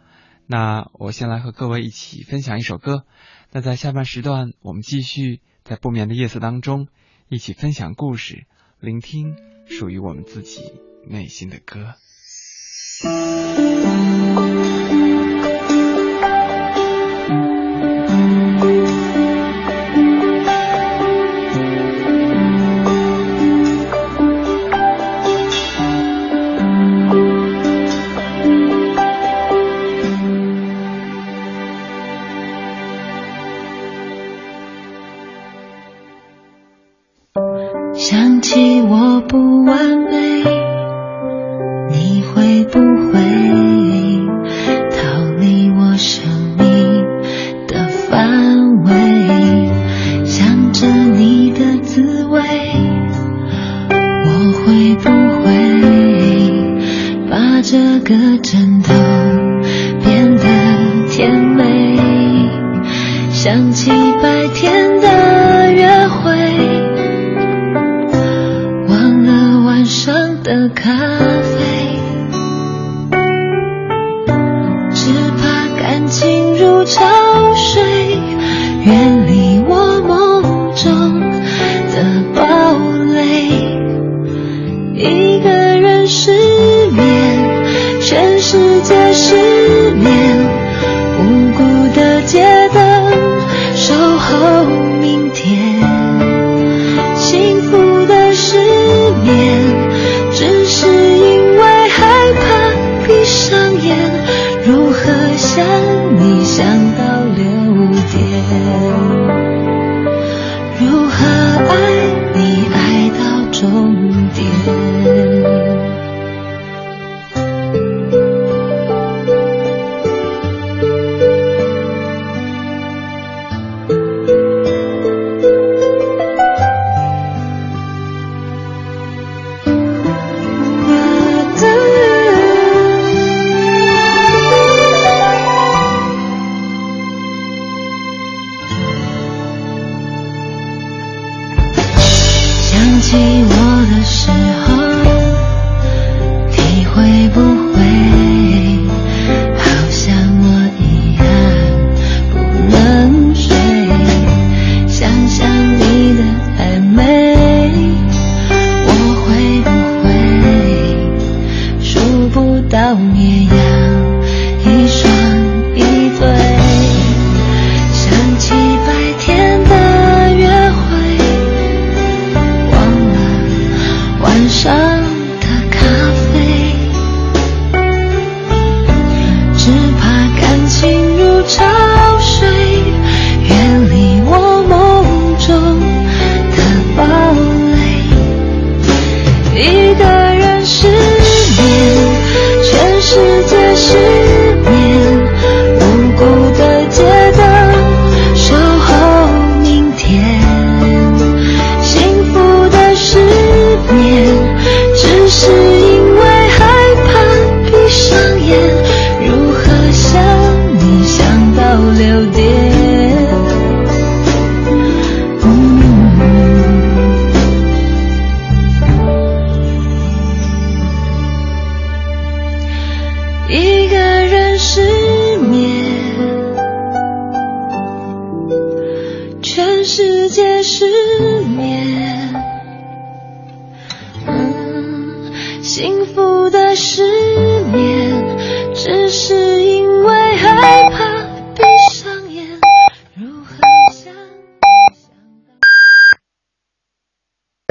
[0.47, 3.05] 那我先来和各位一起分享一首歌。
[3.51, 6.87] 那在下半时段，我们继续在不眠的夜色当中，
[7.29, 8.47] 一起分享故事，
[8.79, 9.35] 聆听
[9.67, 10.61] 属于我们自己
[11.09, 11.97] 内心的歌。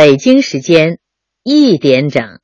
[0.10, 0.98] 北京时间
[1.44, 2.40] 一点整，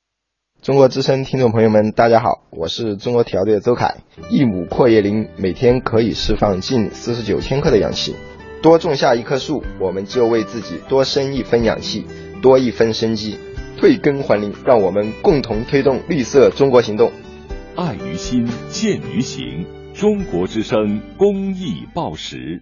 [0.62, 3.96] 中国之声听众朋友们，大家好，我是中国体疗队的周凯。
[4.30, 8.14] 一亩阔叶林每天可以释放近四十九千克的氧气，
[8.62, 12.06] 多种下一棵树，我们就为自己多生一分氧气，
[12.40, 13.40] 多一分生机。
[13.80, 17.12] 退耕还林，让我们共同推动绿色中国行动。
[17.76, 19.66] 爱于心，见于行。
[19.96, 22.62] 中国之声公益报时。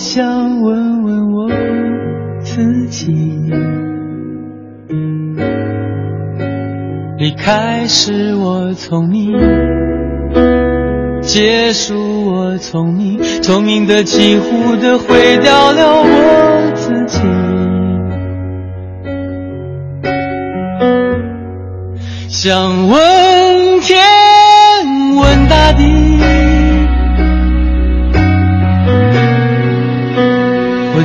[0.00, 1.50] 想问问我
[2.40, 3.12] 自己，
[7.18, 9.36] 离开时我聪明，
[11.20, 17.20] 结束我聪明，聪明的几乎的毁掉了我自己。
[22.26, 24.00] 想问天，
[25.14, 25.84] 问大地，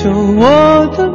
[0.00, 1.07] 救我的。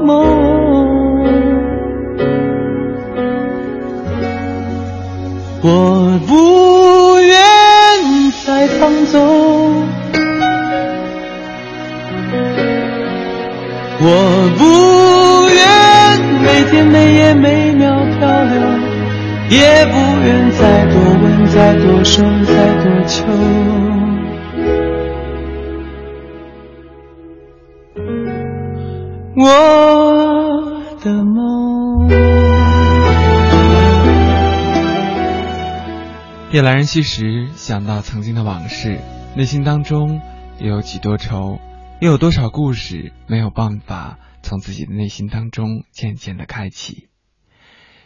[36.84, 39.00] 夜阑人虚时，想到曾经的往事，
[39.38, 40.20] 内心当中
[40.60, 41.60] 又有几多愁，
[42.02, 47.08] 又有多少故事没有办法从自己的内心当中渐渐的开启。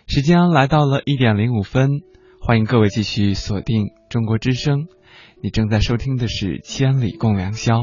[0.06, 2.02] 时间来到了一点零五分，
[2.40, 4.86] 欢迎各位继续锁定中国之声，
[5.42, 7.80] 你正在收听的是《千里共良宵》。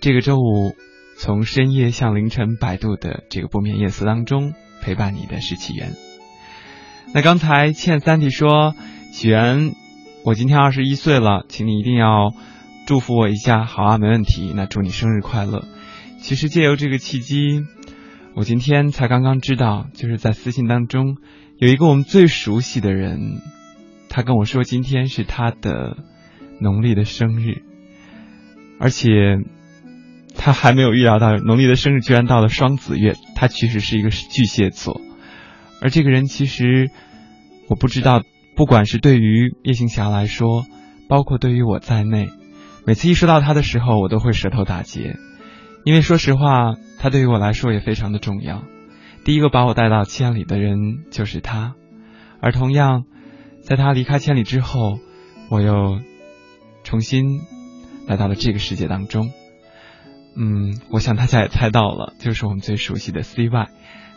[0.00, 0.74] 这个周五，
[1.16, 5.92] 从深夜向凌晨摆渡的这个不眠夜色当中陪伴你的是起源。
[7.14, 8.74] 那刚才欠三弟说，
[9.12, 9.72] 起源，
[10.24, 12.32] 我今天二十一岁了，请你一定要
[12.86, 13.64] 祝福我一下。
[13.64, 14.52] 好啊，没问题。
[14.56, 15.66] 那祝你生日快乐。
[16.22, 17.62] 其实借由这个契机，
[18.34, 21.18] 我今天才刚刚知道，就是在私信当中
[21.58, 23.42] 有一个我们最熟悉的人，
[24.08, 25.98] 他跟我说今天是他的
[26.58, 27.62] 农历的生日，
[28.80, 29.10] 而且。
[30.36, 35.00] 他还没有预料到农历的生日居然到了双子月，他其实是一个巨蟹座，
[35.80, 36.90] 而这个人其实
[37.68, 38.24] 我不知道，
[38.56, 40.64] 不管是对于叶行侠来说，
[41.08, 42.30] 包括对于我在内，
[42.86, 45.16] 每次一说到他的时候，我都会舌头打结，
[45.84, 48.62] 因为说实话，他对于我来说也非常的重要。
[49.24, 51.74] 第一个把我带到千里的人就是他，
[52.40, 53.04] 而同样，
[53.62, 54.98] 在他离开千里之后，
[55.50, 55.98] 我又
[56.84, 57.40] 重新
[58.06, 59.30] 来到了这个世界当中。
[60.36, 63.68] 嗯，我想大家也猜到了，就是我们最熟悉的 CY。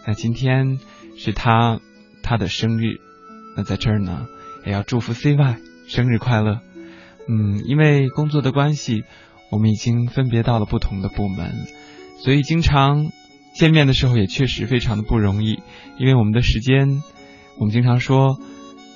[0.06, 0.78] 那今天
[1.16, 1.80] 是他
[2.24, 3.00] 他的生日，
[3.58, 4.28] 那在这儿呢，
[4.66, 6.60] 也要祝福 CY 生日快乐。
[7.28, 9.04] 嗯，因为工作的关系，
[9.52, 11.52] 我们已经分别到了不同的部门，
[12.24, 13.08] 所以经常
[13.56, 15.60] 见面的时候也确实非常的不容易。
[15.98, 17.02] 因为我们的时间，
[17.60, 18.40] 我们经常说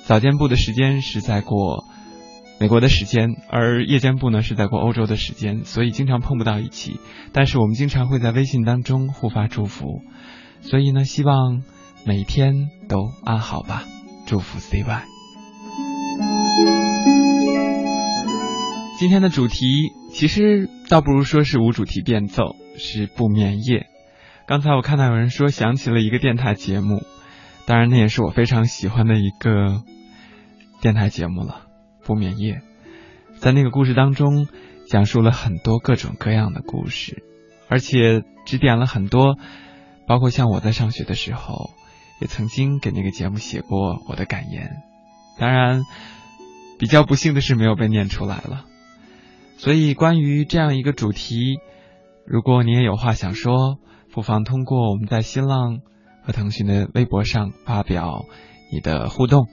[0.04, 1.84] 早间部的时间是在过。
[2.60, 7.00] 美国的时间，而夜间部呢是在过欧洲的时间，所以经常碰不到一起。
[7.32, 10.00] 但是我们经常会在微信当中互发祝福，
[10.60, 11.64] 所以呢，希望
[12.06, 13.82] 每天都安好吧。
[14.26, 15.02] 祝福 CY。
[18.98, 23.86] 今天的主题其实倒不如说是无主题变奏，是不眠夜。
[24.46, 27.02] 刚才我看到有人说想起了一个电台节目，
[27.66, 29.82] 当然那也是我非常喜欢的一个
[30.80, 31.62] 电台节目了。
[32.04, 32.62] 不眠夜，
[33.38, 34.48] 在那个故事当中，
[34.88, 37.22] 讲述了很多各种各样的故事，
[37.68, 39.36] 而且指点了很多，
[40.06, 41.70] 包括像我在上学的时候，
[42.22, 44.80] 也曾经给那个节目写过我的感言。
[45.40, 45.82] 当然，
[46.78, 48.64] 比较不幸的是没有被念出来了。
[49.56, 51.58] 所以，关于这样一个主题，
[52.24, 53.80] 如果你也有话想说，
[54.12, 55.80] 不妨通过我们在新浪
[56.22, 58.24] 和腾讯的微博上发表
[58.72, 59.48] 你的互动。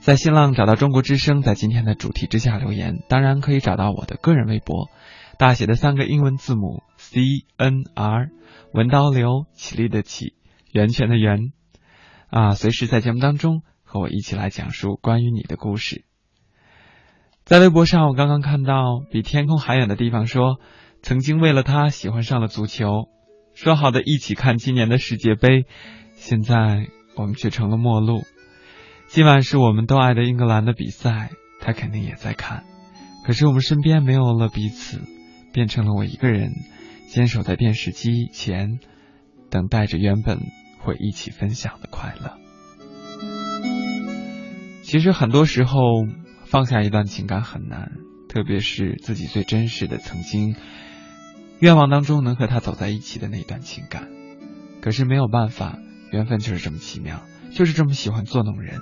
[0.00, 4.90] 在新浪找到中国之声，在今天的主题之下留言，当然可以找到我的个人微博，
[5.38, 7.20] 大写的三个英文字母 C
[7.56, 8.30] N R，
[8.72, 10.34] 文刀流，起立的起，
[10.72, 11.52] 源泉的源，
[12.32, 16.06] 啊，随时在节目当中和我一起来讲述关于你的故事。
[17.44, 20.58] 在微博上，我刚刚看到比天空还远的地方说，
[21.02, 23.10] 曾经为了他喜欢上了足球，
[23.52, 25.66] 说好的一起看今年的世界杯，
[26.14, 28.22] 现在我们却成了陌路。
[29.08, 31.28] 今晚是我们都爱的英格兰的比赛，
[31.60, 32.64] 他肯定也在看。
[33.26, 35.02] 可是我们身边没有了彼此，
[35.52, 36.52] 变成了我一个人
[37.10, 38.78] 坚守在电视机前，
[39.50, 40.40] 等待着原本
[40.84, 42.38] 会一起分享的快乐。
[44.82, 45.78] 其实很多时候
[46.44, 47.92] 放下一段情感很难，
[48.28, 50.54] 特别是自己最真实的曾经
[51.60, 54.08] 愿望当中能和他走在一起的那段情感。
[54.82, 55.78] 可是没有办法，
[56.10, 57.22] 缘分就是这么奇妙，
[57.52, 58.80] 就是这么喜欢作弄人。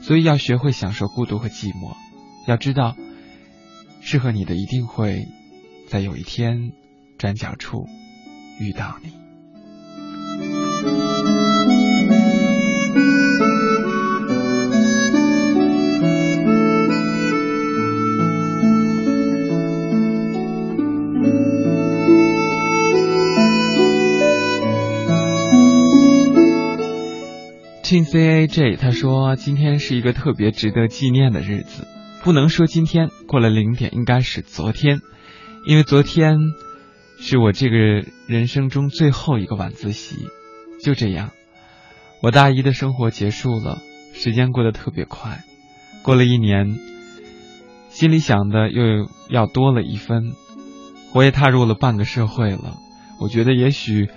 [0.00, 1.96] 所以要学会享受孤独和寂寞，
[2.46, 2.94] 要知道，
[4.02, 5.24] 适合你的一定会
[5.88, 6.72] 在有一天
[7.16, 7.86] 转角处
[8.60, 9.23] 遇到你。
[27.84, 31.86] C A J 他说今天是一个特别值得纪念的日子，
[32.22, 35.02] 不能说今天过了零点，应该是昨天，
[35.66, 36.38] 因为昨天
[37.20, 37.76] 是我这个
[38.26, 40.16] 人生中最后一个晚自习。
[40.82, 41.30] 就这样，
[42.22, 43.82] 我大一的生活结束了，
[44.14, 45.44] 时间过得特别快，
[46.02, 46.78] 过了一年，
[47.90, 48.82] 心里想的又
[49.28, 50.32] 要多了一分，
[51.12, 52.78] 我也踏入了半个社会了。
[53.20, 54.08] 我觉得也许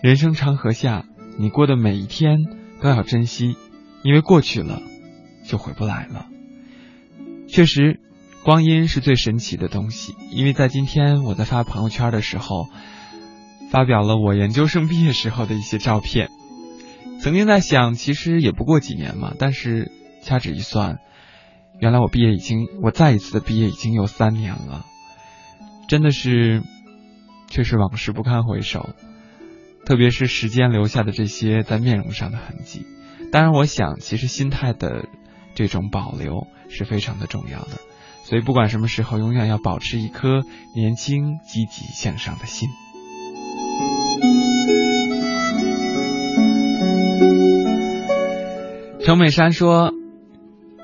[0.00, 1.04] 人生长河下，
[1.38, 2.38] 你过的每一天。
[2.80, 3.56] 都要珍惜，
[4.02, 4.82] 因为过去了
[5.46, 6.26] 就回不来了。
[7.48, 8.00] 确实，
[8.44, 10.14] 光阴是最神奇的东西。
[10.30, 12.66] 因为在今天我在发朋友圈的时候，
[13.70, 16.28] 发表了我研究生毕业时候的一些照片。
[17.20, 19.32] 曾经在想，其实也不过几年嘛。
[19.38, 19.90] 但是
[20.22, 20.98] 掐指一算，
[21.80, 24.84] 原来我毕业已经，我再一次的毕业已经有三年了。
[25.88, 26.62] 真的是，
[27.48, 28.90] 却是往事不堪回首。
[29.86, 32.84] 特别是时间留下的这些在面容上的痕迹，
[33.30, 35.08] 当然，我想其实心态的
[35.54, 37.78] 这种保留是非常的重要的。
[38.24, 40.42] 所以，不管什么时候，永远要保持一颗
[40.74, 42.68] 年轻、积极向上的心。
[49.04, 49.92] 程美珊说：“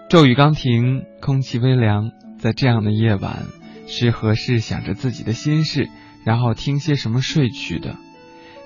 [0.09, 3.47] 骤雨刚停，空气微凉，在这样的夜晚，
[3.89, 5.91] 是合适想着自己的心事，
[6.25, 7.97] 然后听些什么睡去的。”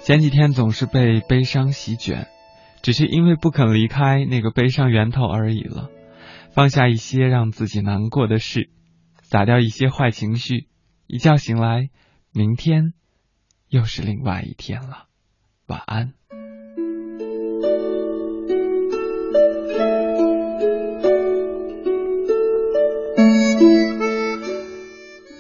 [0.06, 2.28] 前几天总是被悲伤席卷，
[2.80, 5.90] 只是因为不肯离开那个悲伤源头而已了。
[6.52, 8.70] 放下一些让自己难过的事，
[9.22, 10.68] 洒掉一些坏情绪，
[11.08, 11.90] 一觉醒来，
[12.32, 12.92] 明天
[13.68, 15.06] 又是另外一天了。
[15.66, 16.12] 晚安。”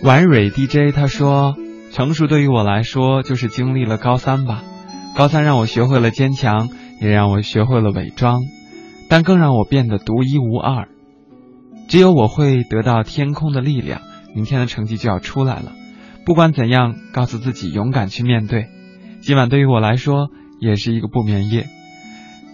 [0.02, 1.54] 婉蕊 DJ 他说
[1.96, 4.62] ：“成熟对于我来说，就是经历了高三吧。
[5.16, 6.68] 高三让我学会了坚强，
[7.00, 8.42] 也让我学会了伪装，
[9.08, 10.88] 但更让我变得独一无二。
[11.88, 14.02] 只有我会得到天空的力量。
[14.34, 15.72] 明天的成绩就要出来了，
[16.26, 18.66] 不管怎样，告诉自己勇敢去面对。
[19.22, 20.28] 今晚对于我来说，
[20.60, 21.64] 也是一个不眠夜。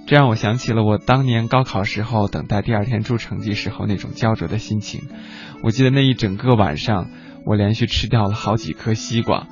[0.07, 5.01] 这让我想起了我当年高考时候等待第二天出成绩时候那种焦灼的心情。
[5.65, 7.09] 我记得那一整个晚上。”
[7.45, 9.47] 我连续吃掉了好几颗西瓜，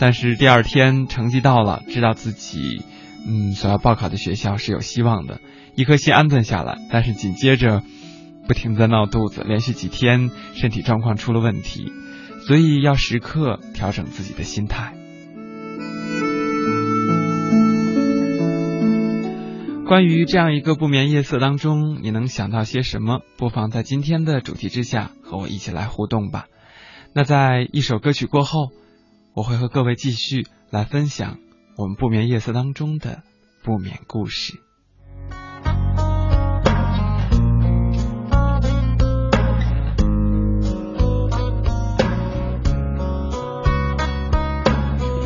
[0.00, 2.82] 但是第二天成绩到了，知道自己
[3.26, 5.40] 嗯所要报考的学校是有希望的，
[5.76, 6.78] 一颗心安顿下来。
[6.90, 7.82] 但是紧接着
[8.46, 11.92] 不停在闹肚子，连续几天身体状况出了问题，
[12.46, 14.94] 所以要时刻调整自己的心态。
[19.86, 23.20] 关于这样一个不眠夜色当中，你能想到些什么？
[23.36, 26.46] 不妨在今天的主题之下和我一起来互动吧。
[27.16, 28.72] 那在一首歌曲过后，
[29.34, 31.38] 我会和各位继续来分享
[31.76, 33.22] 我们不眠夜色当中的
[33.62, 34.54] 不眠故事。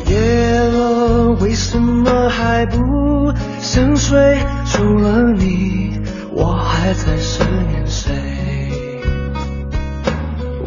[0.05, 2.77] 夜了，为什么还不
[3.61, 4.37] 想睡？
[4.67, 5.99] 除了你，
[6.33, 7.87] 我还在思念？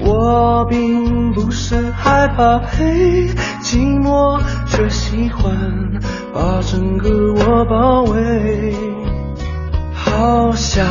[0.04, 3.28] 我并不是害怕黑，
[3.62, 5.54] 寂寞却喜欢
[6.34, 8.74] 把整个我包围。
[9.94, 10.84] 好想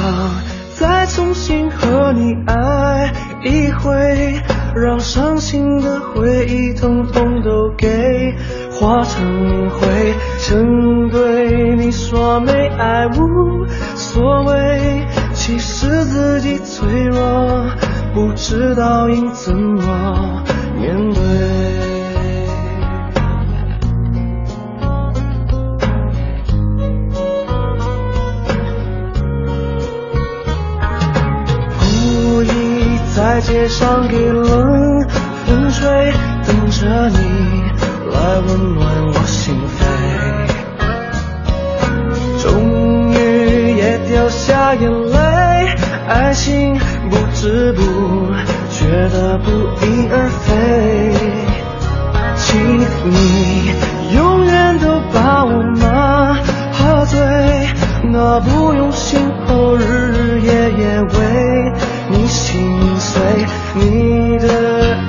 [0.75, 3.13] 再重新和你爱
[3.43, 4.41] 一回，
[4.75, 8.33] 让伤心的回忆统统都给
[8.71, 10.13] 化成灰。
[10.39, 13.65] 曾对你说没爱无
[13.95, 17.65] 所谓，其实自己脆弱。
[18.13, 20.43] 不知道应怎么
[20.77, 21.21] 面对，
[31.79, 35.07] 故意在街上给冷
[35.45, 36.11] 风吹，
[36.45, 37.17] 等着你
[38.11, 39.87] 来温暖我心扉，
[42.43, 45.15] 终于也掉下眼泪，
[46.09, 46.77] 爱情。
[47.11, 47.81] 不知不
[48.71, 49.51] 觉的不
[49.85, 51.11] 翼而飞，
[52.37, 55.51] 请你永远都把我
[56.71, 57.19] 喝醉，
[58.03, 61.73] 那不用心后日日夜夜为
[62.09, 63.21] 你心碎，
[63.75, 64.47] 你的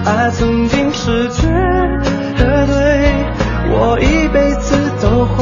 [0.04, 1.46] 爱曾经是绝
[2.36, 2.44] 对，
[3.70, 5.38] 我一辈子都会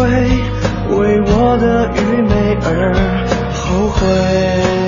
[0.99, 2.93] 为我的愚昧而
[3.55, 4.80] 后悔。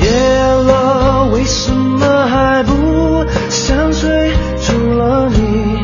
[0.00, 0.10] 夜
[0.66, 4.30] 了，为什么还不想睡？
[4.60, 5.78] 除了你，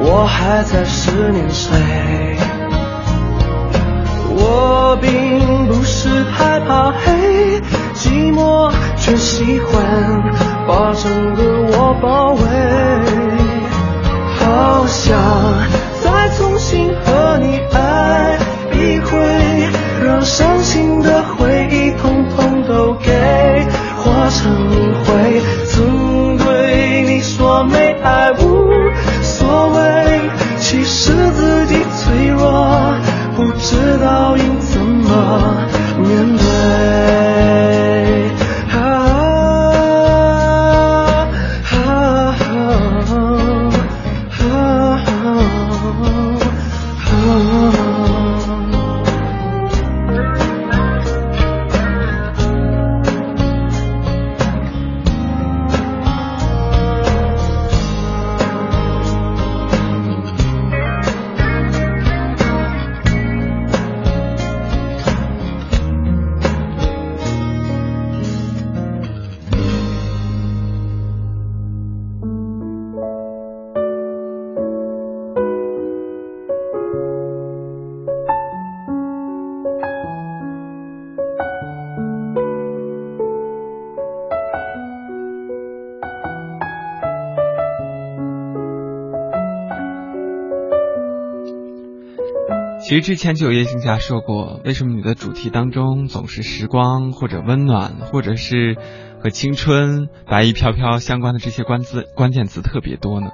[0.00, 2.38] 我还在思念谁？
[4.30, 7.60] 我并不是害怕黑，
[7.94, 10.22] 寂寞却喜欢
[10.66, 11.42] 把整个
[11.76, 13.29] 我包围。
[14.50, 15.16] 好想
[16.02, 18.36] 再重新和你爱
[18.72, 19.16] 一回，
[20.04, 23.12] 让伤心的回忆统统都给
[23.96, 24.52] 化成
[25.04, 25.40] 灰。
[92.90, 98.76] 其实之前就有叶星霞说过，为什么你的主题当中总是时光或者温暖，或者是
[99.22, 103.28] 和青春、白衣飘飘相关的这些关字关键词特别多呢？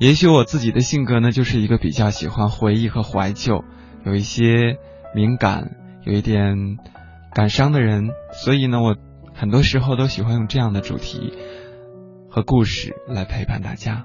[0.00, 3.62] 也许我自己的性格呢，就是一个比较喜欢回忆和怀旧，
[4.04, 4.76] 有一些
[5.14, 6.56] 敏感，有一点
[7.32, 8.96] 感伤的人，所以呢，我
[9.36, 11.32] 很多时候都喜欢用这样的主题
[12.28, 14.04] 和故事来陪伴大家。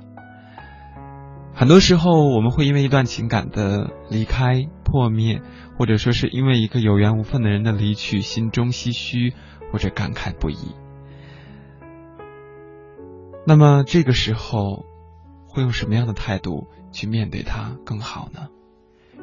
[1.60, 5.41] 很多时候，我们会因为一段情感的离开、破灭，
[5.77, 9.34] 或者说是因为一个有缘无分的人的离去，心中唏嘘
[9.69, 10.73] 或者感慨不已。
[13.45, 14.86] 那么这个时候。
[15.52, 18.49] 会用什么样的态度去面对它更好呢？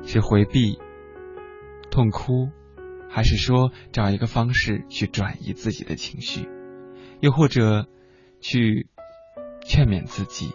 [0.02, 0.76] 是回避、
[1.88, 2.50] 痛哭，
[3.08, 6.48] 还是说找一个方式去转移自己的情绪？
[7.20, 7.86] 又或者
[8.40, 8.88] 去
[9.64, 10.50] 劝勉自己，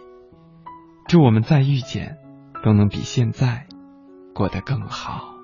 [1.06, 2.18] 祝我们再遇见
[2.64, 3.66] 都能比现在
[4.34, 5.34] 过得更好。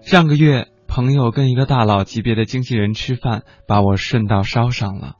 [0.00, 0.68] 上个月。
[0.94, 5.14] 朋友跟一个大佬级别的经纪人吃饭，把我顺道捎上了。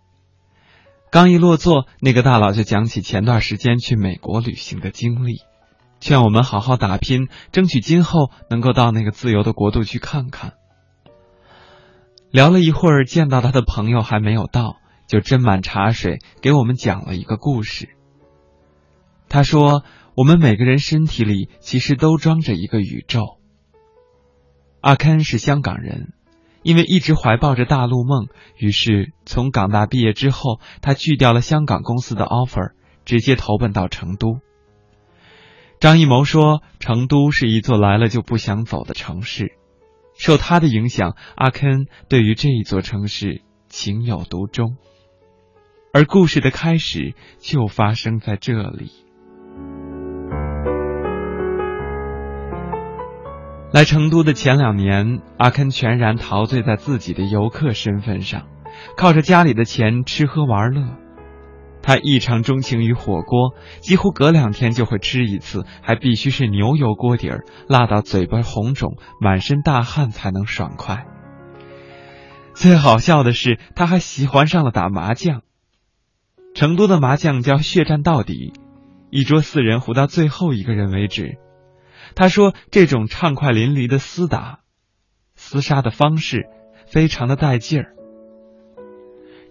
[1.11, 5.37] 刚一落座，那个大佬就讲起前段时间去美国旅行的经历，
[5.99, 10.53] 劝我们好好打拼，争取今后能够到那个自由的国度去看看。
[12.33, 17.91] 聊了一会儿，见到他的朋友还没有到，就斟满茶水给我们讲了一个故事。
[19.29, 19.85] 他说
[20.17, 23.39] ：“我们每个人身体里其实都装着一个宇宙。”
[24.81, 26.15] 阿堪是香港人，
[26.63, 32.73] 因为一直怀抱着大陆梦，于是从港大毕业之后，他拒掉了香港公司的 offer，
[33.05, 34.41] 直接投奔到成都。
[35.81, 39.59] 张艺谋说，成都是一座来了就不想走的城市。
[40.25, 44.77] 受他的影响，阿肯对于这一座城市情有独钟。
[45.93, 48.93] 而故事的开始就发生在这里。
[53.73, 58.47] 来成都的前两年，阿肯全然陶醉在自己的游客身份上，
[58.97, 61.02] 靠着家里的钱吃喝玩乐。
[61.83, 71.07] 他异常钟情于火锅，几乎隔两天就会吃一次，还必须是牛油锅底儿，辣到嘴巴红肿、满身大汗才能爽快。
[72.55, 75.43] 最好笑的是，他还喜欢上了打麻将。
[76.55, 78.53] 成都的麻将叫血战到底，
[79.11, 81.39] 一桌四人胡到最后一个人为止。
[82.15, 84.61] 他说：“这种畅快淋漓的厮打、
[85.35, 86.47] 厮杀的方式，
[86.87, 87.95] 非常的带劲儿。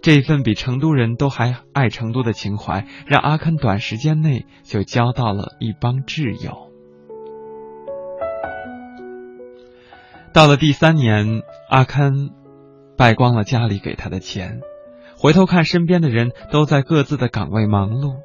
[0.02, 6.72] 这份比成都人都还爱成都的情怀，让阿堪短时间内就交到了一帮挚友。
[10.34, 12.14] 到了第三年，阿堪
[12.98, 14.62] 败光了家里给他的钱，
[15.18, 18.22] 回头看身边的人都在各自的岗位忙碌。”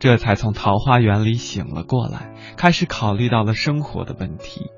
[0.00, 4.70] 这才从桃花源里醒了过来，开始考虑到了生活的问题。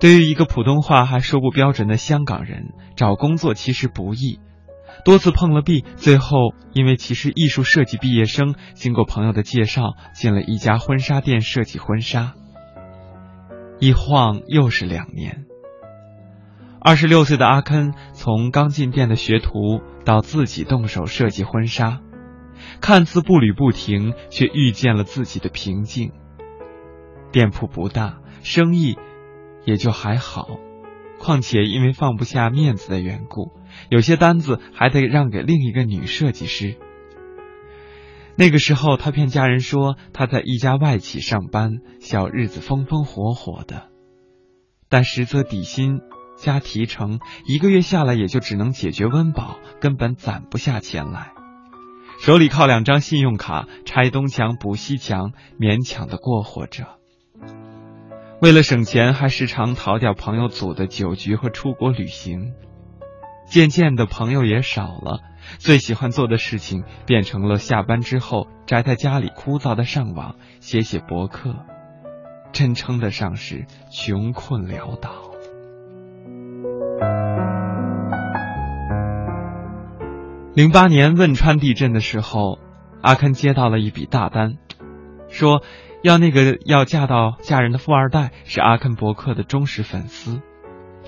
[0.00, 4.40] 对于一个普通话还说不标准的香港人，找工作其实不易。
[5.04, 12.34] 多次碰了壁，最后因为其实艺术设计毕业生，经过朋友的介绍，进了一家婚纱店设计婚纱。
[13.80, 15.44] 一晃又是两年。
[16.80, 22.00] 二十六岁的阿肯从刚进店的学徒到自己动手设计婚纱。
[22.80, 26.12] 看似步履不停，却遇见了自己的瓶颈。
[27.30, 28.96] 店铺不大，生意
[29.64, 30.58] 也就还好。
[31.20, 33.52] 况且因为放不下面子的缘故，
[33.88, 36.76] 有些单子还得让给另一个女设计师。
[38.36, 43.88] 那个时候，他骗家人说他在一家外企上班，小日子风风火火的。
[44.88, 46.00] 但实则底薪
[46.36, 51.32] 加提成，一个月下来也就只能解决温饱，根本攒不下钱来。
[52.20, 56.98] 手里靠两张信用卡，拆东墙补西墙，勉强的过活着。
[58.40, 62.52] 为了省钱，还时常逃掉朋友组的酒局和出国旅行。
[63.48, 65.20] 渐渐的，朋友也少了，
[65.56, 71.56] 最喜欢做的事情变成了下班之后宅在家里枯燥的上网，写写博客，
[72.52, 75.10] 真称得上是穷困潦倒。
[80.54, 82.58] 零八年汶川地震的时候，
[83.00, 84.58] 阿肯接到了一笔大单，
[85.28, 85.62] 说
[86.02, 90.42] 要那个要嫁到嫁人的富二代是阿肯伯克的忠实粉丝，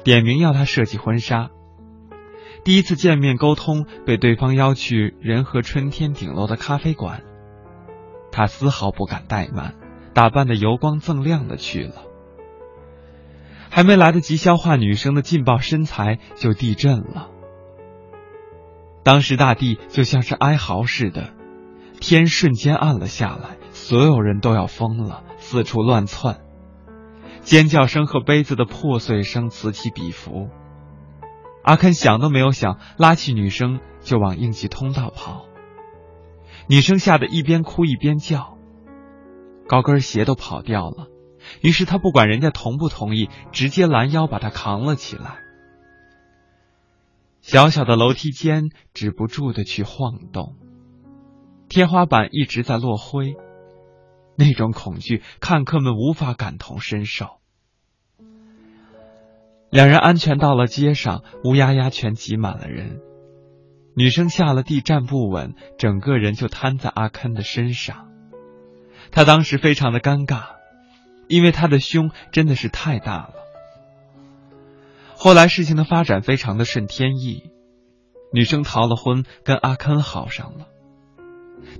[0.05, 1.51] 点名要他设计婚纱。
[2.62, 7.23] 第一次见面沟通，被对方邀去仁和春天顶楼的咖啡馆，
[8.31, 9.74] 他丝毫不敢怠慢，
[10.12, 11.95] 打扮的油光锃亮的去了。
[13.70, 17.28] 还没来得及消化女生的劲爆身材，就地震了。
[19.03, 21.32] 当时大地就像是哀嚎似的，
[22.01, 26.41] 天瞬间暗了下来，所有人都要疯了，四处乱窜，
[27.41, 30.51] 尖叫声和杯子的破碎声此起彼伏。
[31.62, 35.47] 阿肯想都没有想，拉起女生就往应急通道跑。
[36.69, 38.57] 女生吓得一边哭一边叫，
[39.69, 41.09] 高跟鞋都跑掉了。
[41.62, 45.39] 于是他不管人家同不同意，直接拦腰把她扛了起来。
[47.41, 50.57] 小小的楼梯间止不住的去晃动，
[51.69, 53.35] 天花板一直在落灰，
[54.37, 57.40] 那种恐惧看客们无法感同身受。
[59.71, 63.01] 两人安全到了街上，乌压压全挤满了人。
[63.95, 68.09] 女生下了地站不稳，整个人就瘫在阿堪的身上。
[69.13, 70.43] 他当时非常的尴尬，
[71.29, 73.35] 因为他的胸真的是太大了。
[75.15, 77.51] 后来事情的发展非常的顺天意，
[78.33, 80.67] 女生逃了婚，跟阿堪好上了。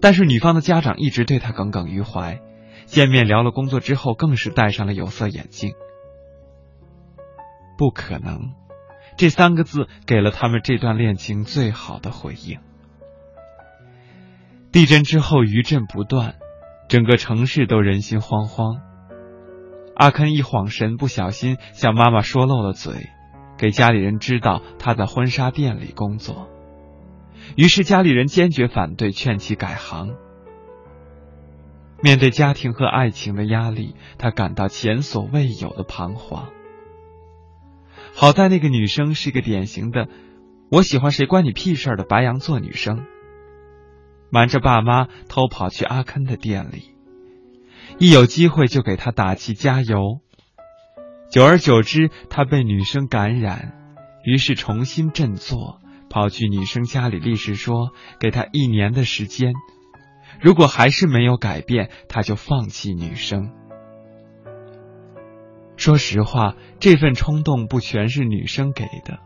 [0.01, 2.41] 但是女方的家长一直对他耿耿于怀，
[2.87, 5.73] 见面聊了工作之后，更是戴上了有色眼镜。
[7.81, 8.53] 不可能，
[9.17, 12.59] 这三个字给了他们这段恋情最好的回应。
[14.71, 16.35] 地震之后余震不断，
[16.91, 18.83] 整个城市都人心惶惶。
[19.97, 23.09] 阿肯一晃神，不小心向妈妈说漏了嘴，
[23.57, 26.51] 给家里人知道他在婚纱店里工作。
[27.57, 30.17] 于是家里人坚决反对，劝其改行。
[32.03, 36.51] 面对家庭和爱情的压力，他感到前所未有的彷徨。
[38.15, 40.09] 好在那个女生是个典型的
[40.71, 43.07] “我喜欢谁关你屁事儿”的白羊座女生，
[44.31, 46.95] 瞒着爸妈偷跑去阿坑的店里，
[47.99, 50.21] 一有机会就给他打气加油。
[51.31, 53.73] 久而久之，他被女生感染，
[54.25, 55.81] 于是重新振作，
[56.11, 59.55] 跑去女生家里立誓说，给他一年的时间，
[60.41, 63.53] 如果还是没有改变，他就放弃女生。
[65.81, 69.19] 说实话，这份冲动不全是女生给的，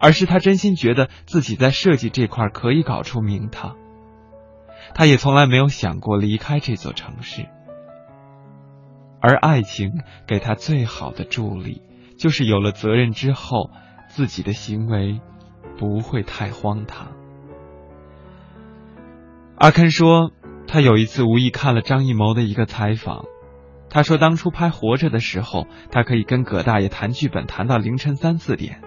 [0.00, 3.76] 而是他真心觉得自己在设计这块可以搞出名堂。
[4.94, 7.46] 他也从来没有想过离开这座城市，
[9.20, 9.90] 而爱情
[10.26, 11.82] 给他最好的助力，
[12.16, 13.68] 就是有了责任之后，
[14.08, 15.20] 自己的行为
[15.76, 17.12] 不会太荒唐。
[19.56, 20.30] 阿肯说，
[20.66, 23.26] 他有一次无意看了张艺谋的一个采访。
[23.94, 28.82] 他说：“当初拍《活着》的时候，他可以跟葛大爷谈剧本，谈到凌晨三四点。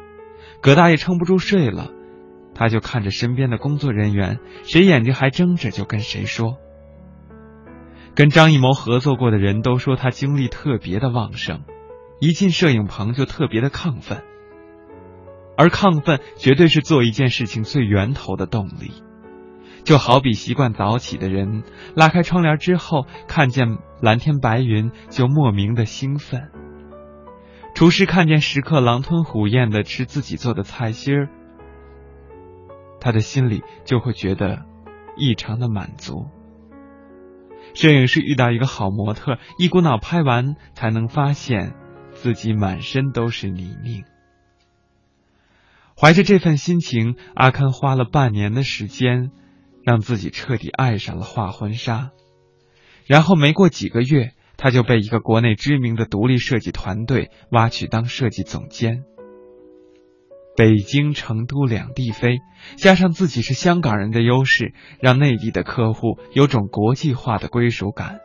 [0.62, 1.92] 葛大爷撑不住睡了，
[2.54, 6.58] 他就看着身边的工作人员，谁眼睛还睁着就跟谁说。
[8.16, 11.62] 跟张艺谋合作过的人都说他精力特别的旺盛，
[12.20, 14.24] 一进摄影棚就特别的亢奋，
[15.56, 18.92] 而亢奋绝对是做一件事情最源头的动力。”
[19.88, 21.64] 就好比习惯早起的人，
[21.96, 26.52] 拉开窗帘之后看见蓝天白云，就莫名的兴奋。
[27.74, 31.30] 厨师看见食客狼吞虎咽的吃自己做的菜心儿，
[33.00, 34.66] 他的心里就会觉得
[35.16, 36.28] 异常的满足。
[37.74, 41.76] 摄影师遇到一个好模特，一股脑拍完，才能发现
[42.12, 44.04] 自己满身都是泥泞。
[45.98, 49.32] 怀着这份心情，阿堪花了半年的时间。
[49.88, 52.12] 让自己彻底爱上了画婚纱，
[53.06, 59.06] 然后没过几个月，他就被一个国内知名的独立设计团队挖去当设计总监。
[60.58, 62.40] 北京、成都两地飞，
[62.76, 68.20] 加上自己是香港人的优势，让内地的客户有种国际化的归属感，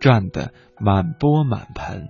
[0.00, 2.08] 赚得满钵满盆。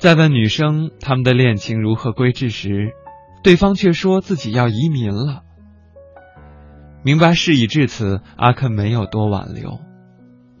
[0.00, 2.94] 在问女生他们的恋情如何归置时，
[3.42, 5.42] 对方却说自己要移民了。
[7.02, 9.78] 明白事已至此，阿肯没有多挽留，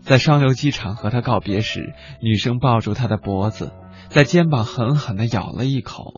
[0.02, 3.72] 在双流机场和他告别时，女生抱住他的脖子，
[4.10, 6.12] 在肩膀狠狠的咬了一口，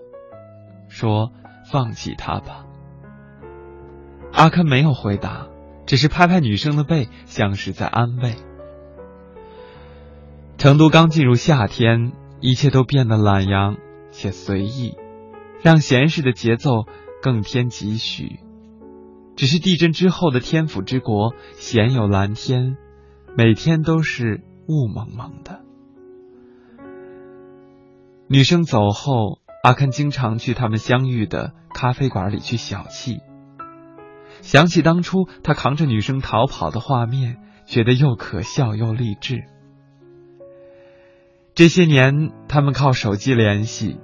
[0.89, 1.31] 说
[1.71, 2.67] ：“放弃他吧。”
[4.35, 5.47] 阿肯没有回答，
[5.87, 8.35] 只是拍拍女生的背，像是在安慰。
[10.59, 12.15] 成都刚进入夏天。
[12.43, 13.77] 一切都变得懒洋
[14.11, 14.97] 且随意，
[15.63, 16.87] 让闲适的节奏
[17.23, 18.41] 更添几许。
[19.37, 22.77] 只是地震之后的天府之国，鲜有蓝天，
[23.37, 25.61] 每天都是雾蒙蒙的。
[28.27, 33.21] 女生走后，阿肯经常去他们相遇的咖啡馆里去小憩，
[34.41, 39.45] 想起当初他扛着女生逃跑的画面，觉得又可笑又励志。
[41.55, 44.01] 这些年，他们靠手机联系，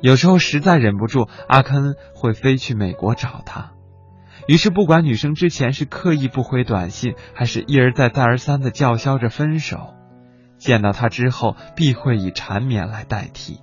[0.00, 3.72] 有时候实在忍不住，阿肯会飞去美国找她。
[4.46, 9.94] 于是，不管女生之前是刻意不回短信，还是一而再再而三的叫嚣着分手，
[10.56, 13.58] 见到他之后必会以缠绵来代替。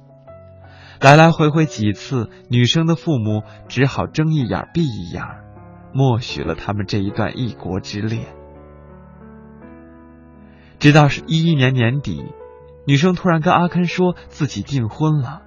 [0.99, 5.24] 来来回回几次，女生的父母只好睁一眼闭一眼，
[5.94, 8.26] 默许了他们这一段异国之恋。
[10.80, 12.26] 直到是一一年年底，
[12.86, 15.41] 女生突然跟阿堪说自己订婚了。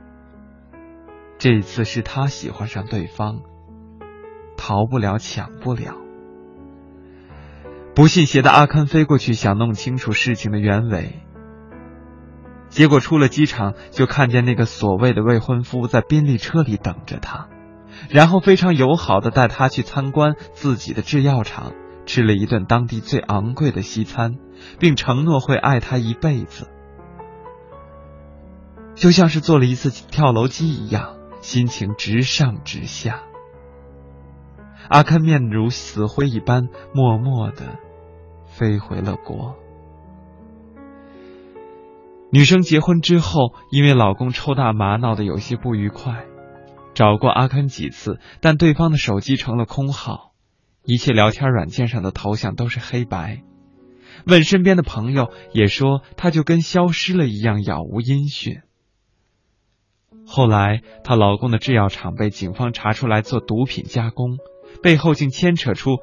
[1.38, 3.40] 这次是他喜欢上对方。
[4.56, 5.96] 逃不了，抢不了。
[7.94, 11.20] 不信邪的阿堪飞过去，想弄清楚事情的原委。
[12.68, 17.48] 结果出了机场，就看见那个所谓的未婚夫在宾利车里等着他，
[18.08, 21.72] 然后非常友好的带他去参观自己的制药厂，
[22.06, 24.38] 吃了一顿当地最昂贵的西餐，
[24.80, 26.68] 并承诺会爱他一辈子，
[28.94, 33.22] 就像是做了一次跳楼机一样，心情直上直下。
[34.88, 37.78] 阿堪面如死灰一般，默默的
[38.46, 39.56] 飞回了国。
[42.30, 46.24] 女生结婚之后，因为老公抽大麻闹得有些不愉快，
[46.92, 50.32] 找过阿堪几次，但对方的手机成了空号，
[50.84, 53.42] 一切聊天软件上的头像都是黑白。
[54.26, 58.62] 问身边的朋友，也说他就跟消失了一样，杳无音讯。
[60.26, 64.38] 后来，她老公的制药厂被警方查出来做毒品加工。
[64.82, 65.98] 背后竟牵扯出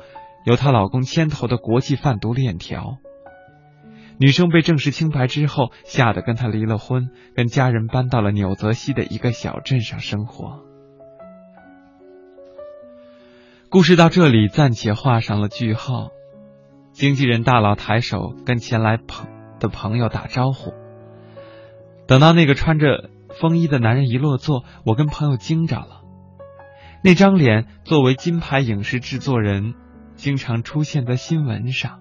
[0.45, 2.97] 由她老公牵头的国际贩毒链条。
[4.17, 10.59] 女生被证实清白之后，吓得跟他离了婚，跟家人搬到了纽泽西的一个小镇上生活。
[13.69, 16.09] 故事到这里暂且画上了句号。
[16.91, 19.27] 经纪人大佬抬手跟前来朋
[19.59, 20.73] 的朋友打招呼。
[22.05, 23.09] 等到那个穿着
[23.39, 26.01] 风衣的男人一落座，我跟朋友惊着了。
[27.03, 29.73] 那张脸作为金牌影视制作人，
[30.15, 31.99] 经常出现在新闻上。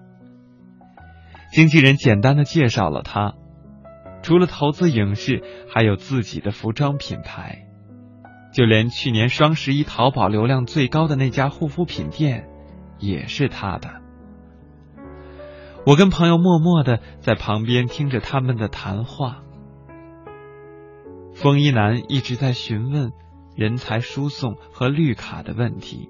[1.51, 3.33] 经纪人简单的介绍了他，
[4.21, 7.65] 除了投资影视，还有自己的服装品牌，
[8.53, 12.47] 就连去年双十一淘宝流量最高的那家护肤品店，
[12.99, 14.01] 也是他的。
[15.85, 19.41] 我跟朋友默默的在旁边听着他们的谈话。
[21.41, 23.11] 风衣男一直在询问。
[23.53, 26.09] 人才输送和绿卡的问题，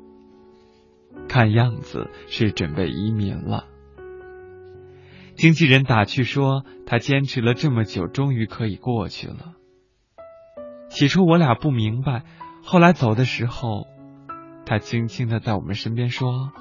[1.27, 3.65] 看样子是准备移民了。
[5.33, 9.55] 经纪人打趣说：“他坚持了这么久，终于可以过去了。”
[10.89, 12.25] 起初我俩不明白，
[12.63, 13.87] 后来走的时候，
[14.67, 16.51] 他轻轻的在我们身边说：“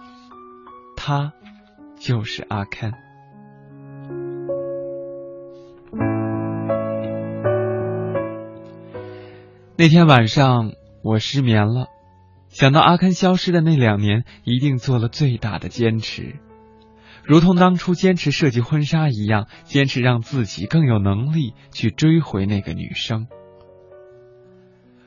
[0.96, 1.34] 他
[2.00, 2.94] 就是阿 Ken。”
[9.80, 11.86] 那天晚上我失眠了，
[12.50, 16.36] 想到阿堪消失的那两年，一定做了最大的坚持，
[17.24, 23.26] 如同当初坚持设计婚纱一样，坚持让自己更有能力去追回那个女生。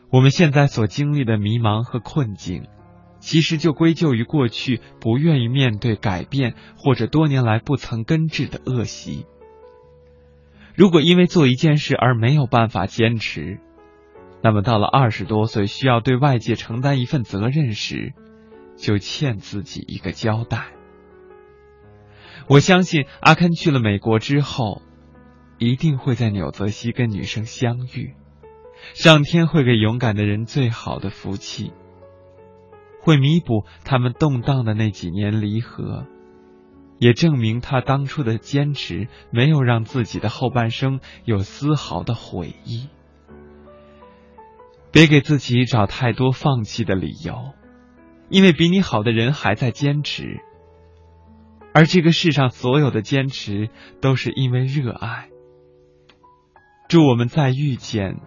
[0.10, 2.64] 我们现在所经历的迷茫和困境，
[3.20, 9.28] 其实就归咎于过去不愿意面对改变，或者多年来不曾根治的恶习。
[10.74, 13.60] 如果因为做一件事而没有办法坚持，
[14.44, 18.14] 那么到了二十多岁，需要对外界承担一份责任时，
[18.76, 20.74] 就欠自己一个交代。
[22.50, 24.82] 我相信阿堪去了美国之后，
[25.60, 28.16] 一定会在纽泽西跟女生相遇。
[28.94, 31.72] 上天会给勇敢的人最好的福气，
[33.00, 36.06] 会弥补他们动荡的那几年离合，
[37.00, 42.90] 也证明他当初的坚持没有让自己的后半生有丝毫的悔意。
[44.94, 47.54] 别给自己找太多放弃的理由，
[48.30, 50.40] 因为比你好的人还在坚持，
[51.74, 53.70] 而这个世上所有的坚持
[54.02, 55.30] 都是因为热爱。
[56.88, 58.18] 祝我们再遇见，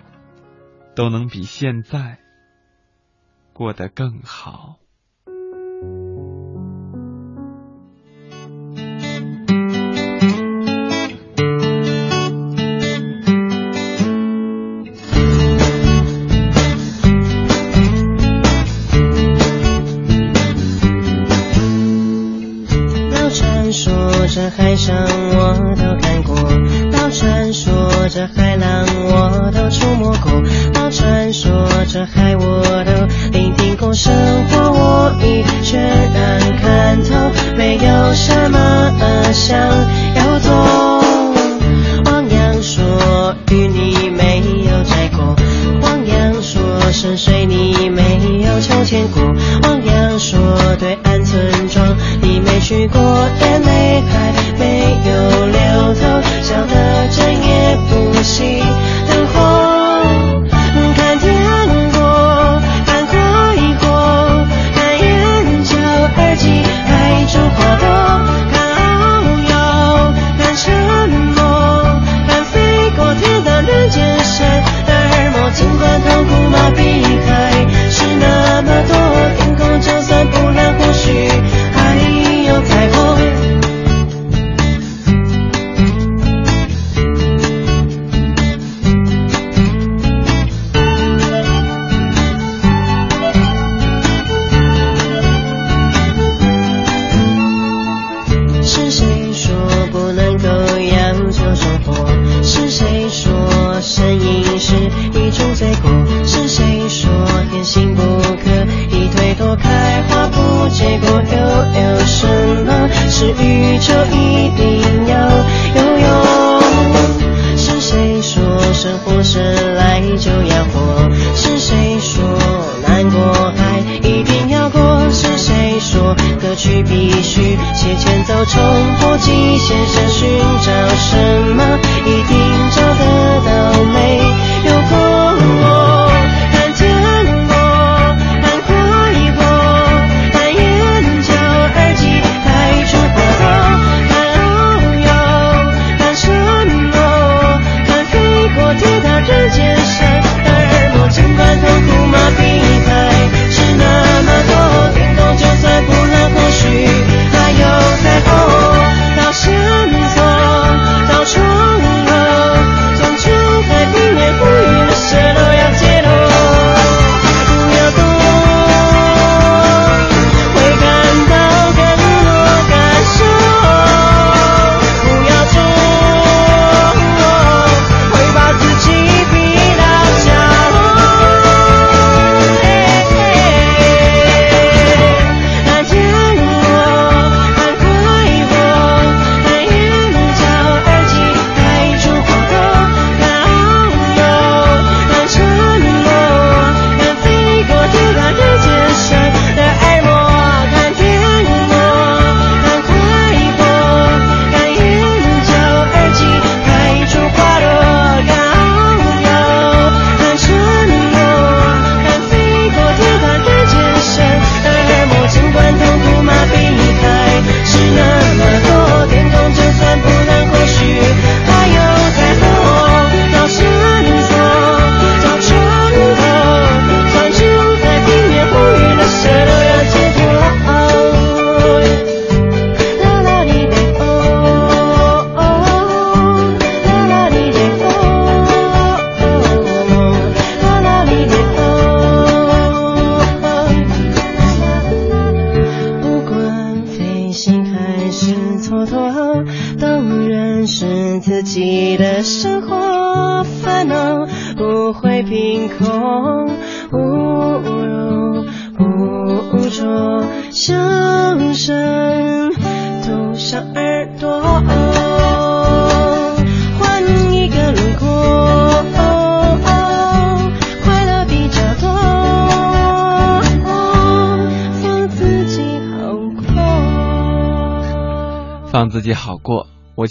[0.96, 2.18] 都能比现在
[3.52, 4.80] 过得更好。
[24.56, 26.34] 海上我都看过，
[26.90, 30.32] 到传说这海浪我都触摸过，
[30.72, 34.12] 到传说这海我都聆听过，生
[34.48, 35.80] 活我已全
[36.12, 38.92] 然看透，没有什么
[39.32, 40.05] 想。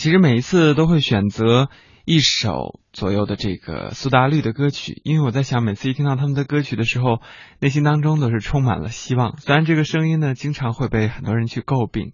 [0.05, 1.67] 其实每一次都会选择
[2.05, 7.21] 一首左右的这个苏打绿的歌曲，因为我在想，每次一听到他们的歌曲的时候，
[7.59, 9.35] 内心当中都是充满了希望。
[9.39, 12.11] 虽然这个声音呢，经常会被很多人去诟病，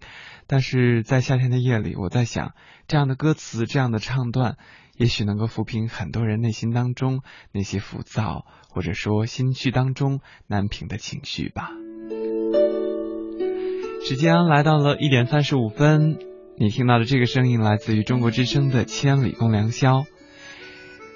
[0.48, 2.54] 但是在夏天的夜里，我在想，
[2.88, 4.56] 这样的歌词，这样的唱段，
[4.96, 11.72] 也许能够抚平很多人内心当中那些浮躁，或者说心绪当中难平的情绪吧。
[14.08, 16.31] 时间来到了一点三十五分。
[16.62, 20.02] 你听到的这个声音来自于中国之声的《千里共良宵》。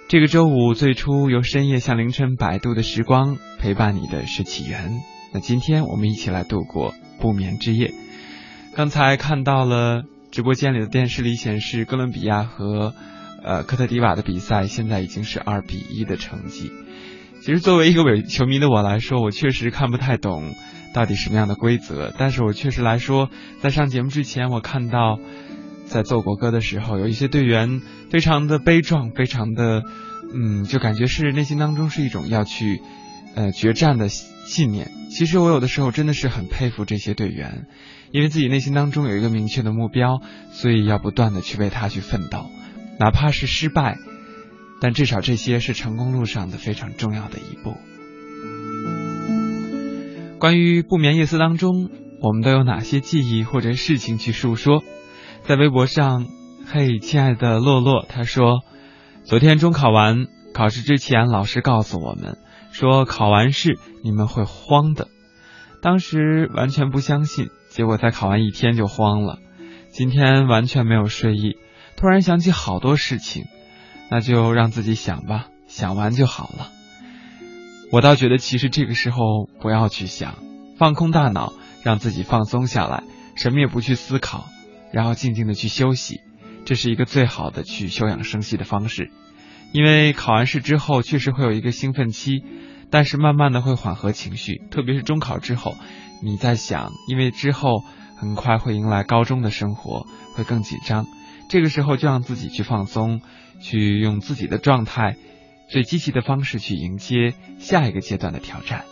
[0.08, 4.90] 这个周五最初由深夜向凌晨摆渡的时光陪伴你的是起源。
[5.36, 7.94] 那今天我们一起来度过不眠之夜。
[8.74, 12.96] 刚才看到了直播间里的电视里显示，哥伦比亚和
[13.44, 16.72] 呃科特迪瓦的比赛现在已经是二比一的成绩。
[17.42, 20.56] 其实作为一个伪球迷的我来说，我确实看不太懂。
[20.96, 22.14] 到底什么样的规则？
[22.18, 23.30] 但是我确实来说，
[23.62, 25.20] 在上节目之前，我看到
[25.86, 29.84] 在奏国歌的时候，有一些队员非常的悲壮，非常的，
[30.34, 32.80] 嗯，就感觉是内心当中是一种要去
[33.36, 34.90] 呃决战的信念。
[35.12, 37.68] 其实我有的时候真的是很佩服这些队员，
[38.12, 40.22] 因为自己内心当中有一个明确的目标，
[40.54, 42.50] 所以要不断的去为他去奋斗，
[43.02, 43.98] 哪怕是失败，
[44.80, 47.76] 但至少这些是成功路上的非常重要的一步。
[50.46, 51.90] 关于不眠夜思当中，
[52.22, 54.84] 我们都有哪些记忆或者事情去述说？
[55.42, 56.28] 在微博上，
[56.68, 58.62] 嘿，亲爱的洛洛，他说，
[59.24, 62.38] 昨天中考完，考试之前，老师告诉我们
[62.72, 65.08] 说，考完试你们会慌的。
[65.82, 69.40] 当时完全不相信，结果才考完一天就慌了。
[69.90, 71.58] 今天完全没有睡意，
[71.98, 73.46] 突然想起好多事情，
[74.12, 76.70] 那就让自己想吧，想完就好了。
[77.96, 80.36] 我倒觉得，其实这个时候不要去想，
[80.78, 83.06] 放空大脑，让自己放松下来，
[83.38, 84.48] 什么也不去思考，
[84.92, 86.20] 然后静静的去休息，
[86.66, 89.12] 这是一个最好的去休养生息的方式。
[89.72, 92.44] 因为考完试之后确实会有一个兴奋期，
[92.90, 95.74] 但是慢慢的会缓和情绪，特别是中考之后，
[96.22, 97.82] 你在想，因为之后
[98.18, 100.06] 很快会迎来高中的生活，
[100.36, 101.08] 会更紧张，
[101.48, 103.22] 这个时候就让自己去放松，
[103.62, 105.16] 去用自己的状态。
[105.68, 108.84] 最积极的方式去迎接下一个阶段的挑战。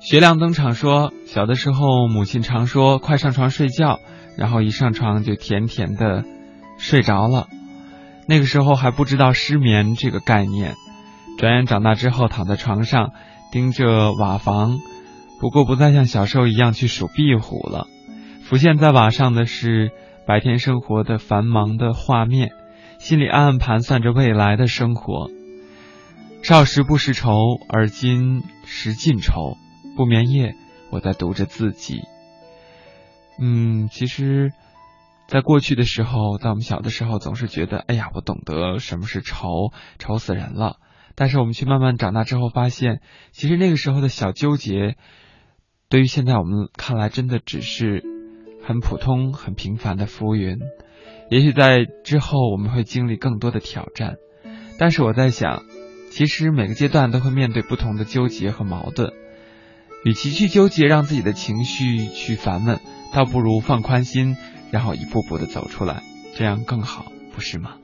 [0.00, 3.98] 学亮登场说，小的时候母亲常说快上床睡觉，
[4.36, 6.24] 然后一上床就甜甜的
[6.78, 7.48] 睡着了。
[8.26, 10.74] 那个时候还不知道失眠这个概念，
[11.38, 13.12] 转眼长大之后躺在床上
[13.52, 14.78] 盯着瓦房，
[15.40, 17.86] 不过不再像小时候一样去数壁虎了。
[18.42, 19.92] 浮现在瓦上的是
[20.24, 22.52] 白天生活的繁忙的画面，
[22.98, 25.30] 心里暗暗盘算着未来的生活。
[26.42, 27.34] 少时不识愁，
[27.68, 29.56] 而今识尽愁。
[29.96, 30.54] 不眠夜，
[30.90, 32.02] 我在读着自己。
[33.40, 34.52] 嗯，其实，
[35.26, 40.76] 在过去的时候，在我们小的时候，总是觉得，哎呀，我懂得什么是愁，愁死人了。
[41.14, 43.00] 但是我们去慢慢长大之后，发现，
[43.32, 44.96] 其实那个时候的小纠结，
[45.88, 48.02] 对于现在我们看来，真的只是
[48.64, 50.58] 很普通、很平凡的浮云。
[51.30, 54.16] 也许在之后，我们会经历更多的挑战。
[54.78, 55.64] 但是我在想，
[56.10, 59.12] 其实每个阶段都会面对不同的纠结和矛盾。
[60.04, 62.80] 与其去纠结，让自己的情绪去烦闷，
[63.14, 64.36] 倒不如放宽心，
[64.70, 66.02] 然后一步步的走出来，
[66.34, 67.76] 这样更好，不是吗？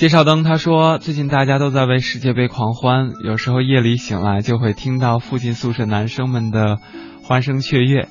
[0.00, 6.78] 谢少登他说：“最近大家都在为世界杯狂欢，有时候夜里醒来就会听到附近宿舍男生们的
[7.22, 8.08] 欢声雀跃。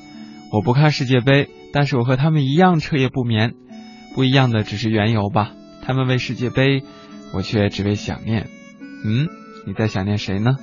[0.51, 3.55] 我不看世界杯，但是我和他们一样彻夜不眠。
[4.13, 5.53] 不一样的只是缘由吧。
[5.81, 6.83] 他们为世界杯，
[7.33, 8.45] 我却只为想念。
[9.03, 9.27] 嗯，
[9.65, 10.57] 你在想念谁呢？”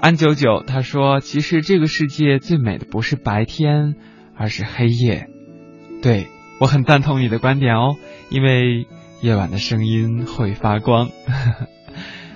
[0.00, 3.94] 安九九他说：“其实这个世界最美的不是白天，
[4.36, 5.28] 而是黑夜。”
[6.02, 6.26] 对
[6.58, 7.94] 我很赞同你的观点哦，
[8.30, 8.88] 因为。
[9.22, 11.08] 夜晚的声音会发光，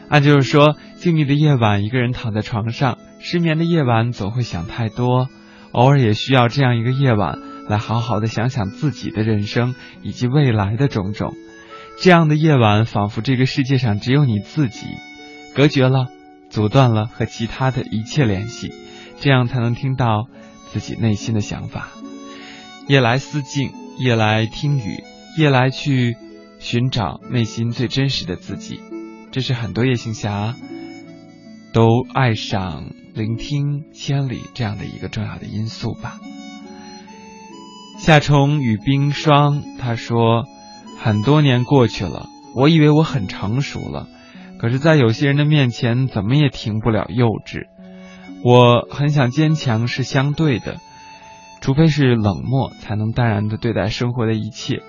[0.08, 5.28] 按就是说，静谧的夜晚，一个人躺在床上，失眠的夜晚总会想太多，
[5.72, 7.38] 偶尔也需要这样一个夜晚，
[7.68, 11.34] 来好好的想想自己的人生以及未来的种种。
[12.00, 14.86] 这样的夜晚，仿佛这个世界上只有你自己，
[15.54, 16.06] 隔绝了，
[16.48, 18.72] 阻断了和其他的一切联系，
[19.20, 20.28] 这样才能听到
[20.72, 21.88] 自己内心的想法。
[22.88, 25.04] 夜来思静，夜来听雨，
[25.36, 26.16] 夜来去。
[26.60, 28.80] 寻找内心最真实的自己，
[29.32, 30.54] 这是很多夜行侠
[31.72, 36.20] 都爱上聆听《千里》这样的一个重要的因素吧。
[37.98, 40.44] 夏虫与冰霜，他说，
[40.98, 44.06] 很多年过去了，我以为我很成熟了，
[44.58, 47.68] 可是，在有些人的面前，怎么也停不了幼稚。
[48.44, 50.76] 我很想坚强，是相对的，
[51.62, 54.82] 除非是冷漠，才能淡然的对待生活的一切。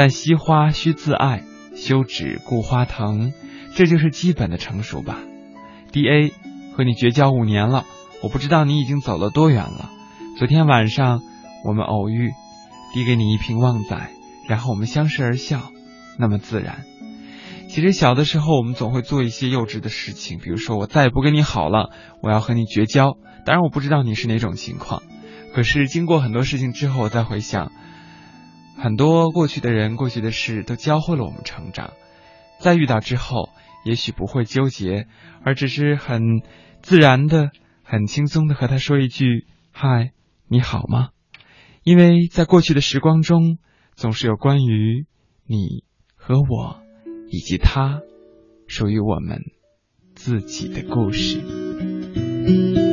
[0.00, 1.42] 但惜花须自爱，
[1.76, 3.34] 休止顾花疼，
[3.74, 5.18] 这就是基本的成熟吧。
[5.92, 6.32] D A
[6.74, 7.84] 和你绝交五年了，
[8.22, 9.90] 我不知道你已经走了多远了。
[10.38, 11.20] 昨天晚上
[11.66, 12.30] 我们偶遇，
[12.94, 14.10] 递给你一瓶旺仔，
[14.48, 15.70] 然后我们相视而笑，
[16.18, 16.78] 那么自然。
[17.68, 21.90] 其实小的时候我们总会做一些幼稚的事情，比如说我再也不跟你好了，
[22.22, 23.18] 我要和你绝交。
[23.44, 25.02] 当然我不知道你是哪种情况，
[25.52, 27.70] 可是经过很多事情之后，我再回想。
[28.82, 31.92] 很多过去的人、过去的事都教会了我们成长，
[32.60, 33.50] 在遇到之后，
[33.84, 35.06] 也许不会纠结，
[35.44, 36.40] 而只是很
[36.80, 37.50] 自然的、
[37.82, 40.12] 很轻松的和他说一句“嗨，
[40.48, 41.10] 你好吗？”
[41.84, 43.58] 因为在过去的时光中，
[43.94, 45.06] 总是有关于
[45.44, 45.84] 你
[46.14, 46.80] 和我
[47.28, 48.00] 以及他
[48.66, 49.42] 属于我们
[50.14, 52.89] 自己的故事。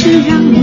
[0.00, 0.57] 是让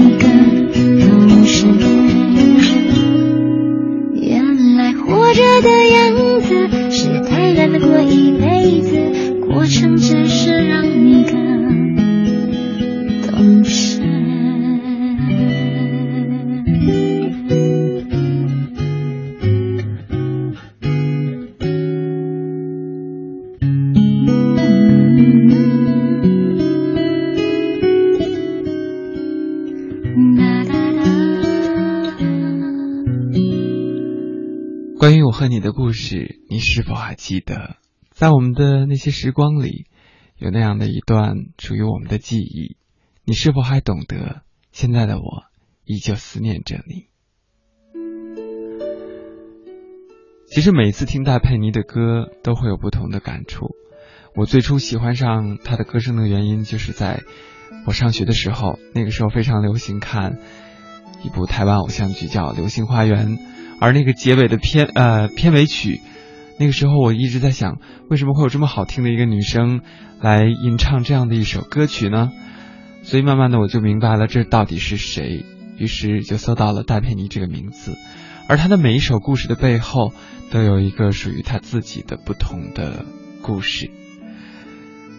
[36.76, 37.78] 是否还记得？
[38.12, 39.86] 在我们的那些时光里，
[40.38, 42.76] 有那样的一段属于我们的记忆，
[43.24, 44.42] 你是否还懂得？
[44.74, 45.46] 现在的我
[45.86, 47.06] 依旧思念着你。
[50.48, 53.68] 其实每次听戴佩妮的歌，都会有不同的感触。
[54.36, 57.24] 我最初喜欢上她的歌声的原因，就是在
[57.88, 60.40] 我上学的时候，那个时候非常流行看
[61.24, 63.38] 一部台湾偶像剧，叫《流星花园》。
[63.80, 66.02] 而那个结尾的片呃片尾曲，
[66.57, 67.80] 那个时候我一直在想，
[68.10, 69.82] 为什么会有这么好听的一个女生
[70.22, 72.32] 来吟唱这样的一首歌曲呢？
[73.03, 75.45] 所以慢慢的我就明白了这到底是谁，
[75.77, 77.98] 于是就搜到了戴佩妮这个名字。
[78.48, 80.11] 而她的每一首故事的背后，
[80.52, 83.06] 都有一个属于她自己的不同的
[83.41, 83.91] 故事。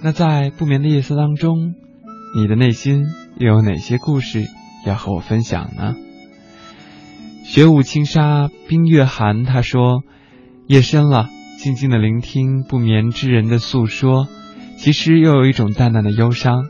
[0.03, 1.75] 那在不眠的夜色当中，
[2.37, 3.05] 你的内心
[3.39, 4.47] 又有哪些故事
[4.85, 5.95] 要和我分享呢？
[7.45, 9.45] 雪舞轻纱，冰月寒。
[9.45, 10.03] 他说
[10.69, 11.29] ：“夜深了，
[11.59, 14.27] 静静的聆听不眠之人的诉说，
[14.77, 16.67] 其实又有一种淡淡的忧伤。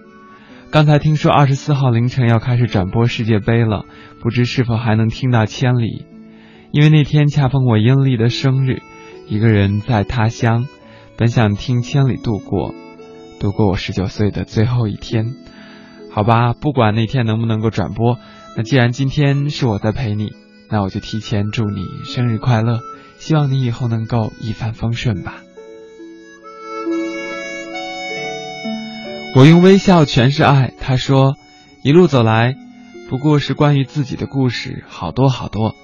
[0.70, 3.86] 刚才听说二十四号凌晨要开始转播世界杯了，
[4.20, 6.04] 不知是否还能听到千里？
[6.72, 8.82] 因为那天恰逢我阴历的生日，
[9.28, 10.66] 一个人在他乡，
[11.16, 12.74] 本想听千里度过，
[13.40, 15.32] 度过我十九岁的最后一天。
[16.12, 18.18] 好吧，不管那天能不能够转播，
[18.58, 20.32] 那既然今天是我在陪你。”
[20.68, 22.80] 那我就提前祝你生日快乐，
[23.18, 25.42] 希望你以后能够一帆风顺吧。
[29.34, 30.72] 我用微笑诠释爱。
[30.80, 31.34] 他说，
[31.82, 32.54] 一路走来，
[33.10, 35.74] 不过是关于自己的故事，好多好多。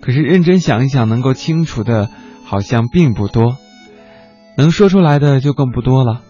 [0.00, 2.10] 可是认真想一想，能够清楚的，
[2.44, 3.56] 好像并不多，
[4.56, 6.22] 能说出来的就更不多了。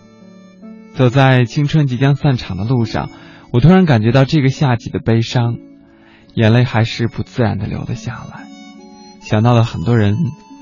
[0.94, 3.10] 走在青春即将散场的路上，
[3.52, 5.56] 我突然感觉到这个夏季的悲伤。
[6.34, 8.46] 眼泪还是不自然的流了下来，
[9.22, 10.16] 想到了很多人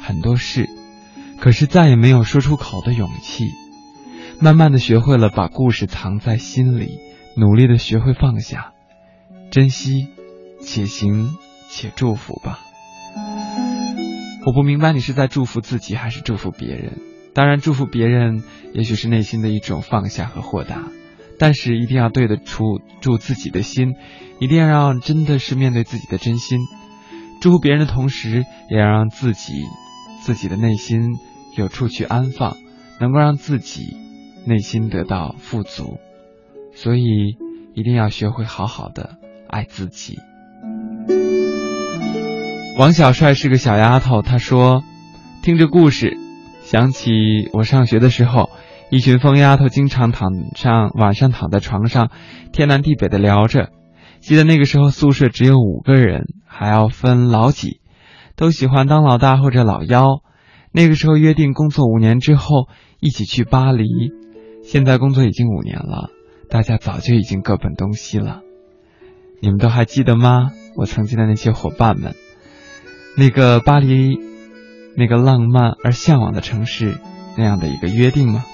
[0.04, 0.68] 很多事，
[1.40, 3.44] 可是再也没有说出口的勇气。
[4.38, 6.98] 慢慢的学会了把故事藏在心里，
[7.36, 8.72] 努力的学会放下，
[9.50, 10.08] 珍惜
[10.60, 11.30] 且行
[11.70, 12.58] 且祝福吧。
[14.44, 16.98] 我不明白你是在祝福自己还是祝福别人。
[17.32, 18.42] 当然，祝福别人
[18.74, 20.82] 也许是内心的一种放下和豁达，
[21.38, 22.64] 但是一定要对得出
[23.00, 23.94] 住自己的心，
[24.38, 26.58] 一定要让真的是面对自己的真心。
[27.40, 29.52] 祝福别人的同时，也要让自己
[30.24, 31.18] 自己的内心
[31.54, 32.56] 有处去安放，
[32.98, 33.94] 能够让自己
[34.46, 35.98] 内心得到富足。
[36.72, 37.36] 所以，
[37.74, 39.18] 一定要学会好好的
[39.48, 40.16] 爱自己。
[42.78, 44.82] 王小帅是个小丫头，她说
[45.44, 46.16] ：“听着故事，
[46.62, 47.10] 想起
[47.52, 48.48] 我上学的时候，
[48.90, 52.10] 一群疯丫头经常躺上晚上躺在床上，
[52.50, 53.68] 天南地北的聊着。
[54.20, 57.82] 记得那个时候宿舍只有五个人，还要分老几，
[58.36, 60.22] 都喜欢当老大或者老幺。
[60.72, 62.68] 那个时候约定工作五年之后
[63.00, 63.86] 一起去巴黎。
[64.62, 66.10] 现在工作已经五年了，
[66.48, 68.40] 大家早就已经各奔东西了。
[69.40, 70.50] 你们都还记得吗？
[70.76, 72.14] 我曾经的那些伙伴们。”
[73.16, 74.18] 那个巴黎，
[74.96, 76.98] 那个浪漫而向往的城市，
[77.36, 78.44] 那样的一个约定吗？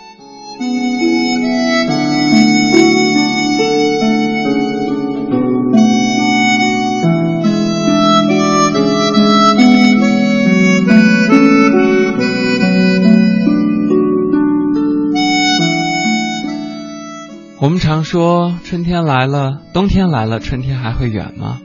[17.63, 21.61] 我们常说春天来了，冬天来了，春天还会远吗？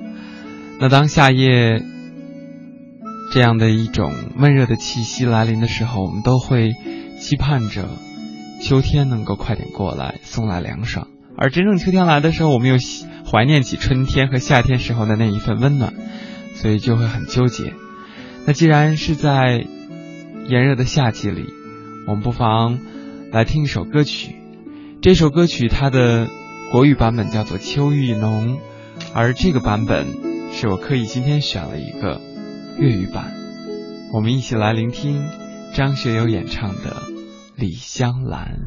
[0.78, 1.82] 那当夏夜。
[3.32, 6.72] 这样的一种闷热的气息来临的时候，我们都会
[7.20, 7.88] 期盼着
[8.62, 11.08] 秋天能够快点过来，送来凉爽。
[11.38, 12.76] 而真正秋天来的时候，我们又
[13.30, 15.94] 怀念起春天和夏天时候的那一份温暖，
[16.56, 17.74] 所以就会很纠结。
[18.46, 19.66] 那既然是在
[20.48, 21.46] 炎热的夏季里，
[22.08, 22.80] 我们不妨
[23.32, 24.36] 来听一首歌曲。
[25.06, 26.28] 这首歌曲它的
[26.72, 28.60] 国语版本叫做秋意浓
[29.14, 30.08] 而这个版本
[30.52, 32.20] 是我刻意今天选了一个
[32.80, 33.32] 粤语版。
[34.12, 35.22] 我们一起来聆听
[35.76, 37.04] 张学友演唱的
[37.56, 38.58] 李香兰。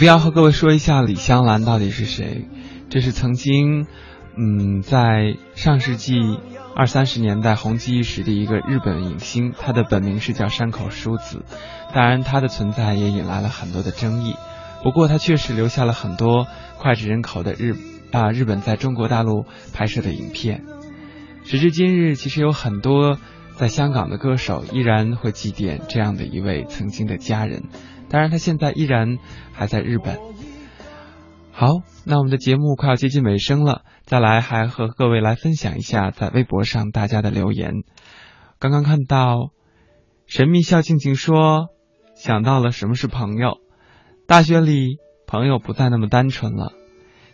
[0.00, 2.48] 必要和各位说一下李香兰到底是谁？
[2.88, 3.86] 这是曾经，
[4.34, 6.38] 嗯，在上世纪
[6.74, 11.44] 二三十年代红极一时的一个日本影星，她的本名是叫山口淑子。
[11.92, 14.34] 当然，她的存在也引来了很多的争议。
[14.82, 16.46] 不过，她确实留下了很多
[16.78, 17.76] 脍炙人口的日
[18.10, 19.44] 啊日本在中国大陆
[19.74, 20.64] 拍摄的影片。
[21.44, 23.18] 时至今日，其实有很多
[23.56, 27.64] 在香港的歌手依然会祭奠这样的一位曾经的家人。
[28.08, 29.18] 当然，他现在依然
[29.60, 30.18] 还在日本。
[31.52, 31.66] 好，
[32.06, 37.74] 那我们的节目快要接近尾声了，再来还和各位来分享一下在微博上大家的留言。
[38.58, 39.50] 刚刚看到
[40.24, 41.66] 神秘笑静静说，
[42.16, 43.58] 想到了什么是朋友。
[44.26, 44.96] 大学里
[45.26, 46.72] 朋友不再那么单纯了，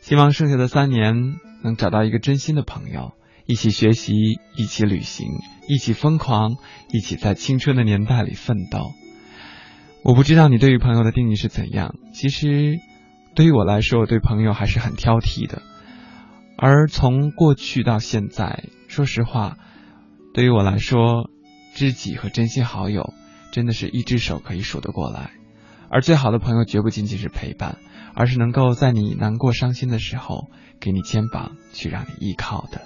[0.01, 3.13] 希望剩下的三年能找到一个真心的朋友，
[3.47, 4.15] 一起学习，
[4.57, 5.29] 一起旅行，
[5.69, 6.57] 一起疯狂，
[6.93, 8.91] 一起在青春的年代里奋斗。
[10.07, 12.79] 我不知道你对于朋友的定义是怎样，其实
[13.35, 15.63] 对于我来说，我对朋友还是很挑剔的。
[16.57, 19.57] 而从过去到现在，说实话，
[20.33, 21.29] 对于我来说，
[21.75, 23.15] 知己和真心好友
[23.51, 25.33] 真的是一只手可以数得过来。
[25.91, 27.79] 而最好的朋友绝不仅仅是陪伴，
[28.15, 32.83] 而是能够在你难过、伤心的时候给你肩膀，去让你依靠的。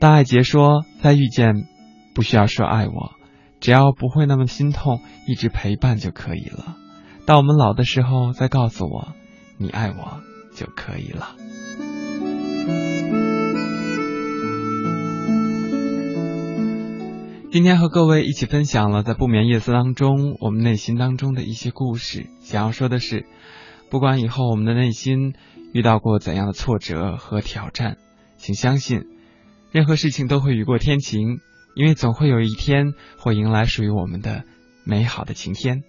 [0.00, 1.68] 大爱杰说：“再遇见，
[2.12, 3.12] 不需要说爱我，
[3.60, 6.76] 只要不会那么心痛，一直陪伴就可以了。
[7.26, 9.12] 到我们老的时候，再告诉我
[9.58, 10.20] 你爱我
[10.54, 11.36] 就可以了。”
[17.52, 22.30] 今天和各位一起分享了在不眠夜色当中，我们内心当中的一些故事。
[22.40, 23.26] 想要说的是，
[23.90, 25.34] 不管以后我们的内心
[25.72, 27.96] 遇到过怎样的挫折和挑战，
[28.36, 29.02] 请相信，
[29.72, 31.40] 任何事情都会雨过天晴，
[31.80, 34.44] 因为总会有一天会迎来属于我们的
[34.84, 35.82] 美好的晴天。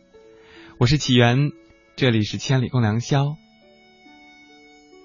[0.78, 1.52] 我是启源，
[1.98, 3.36] 这里是千里共良宵，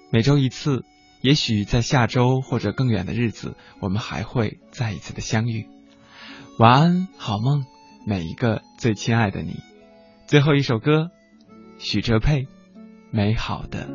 [0.09, 0.85] 每周一次，
[1.19, 5.67] 也许在下周或者更远的日子，我们还会再一次的相遇。
[6.57, 7.65] 晚安，好梦，
[8.05, 9.59] 每一个最亲爱的你。
[10.25, 11.11] 最后一首歌，
[11.79, 12.43] 许哲佩，
[13.11, 13.89] 《美好的》。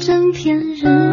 [0.00, 1.09] 整片日。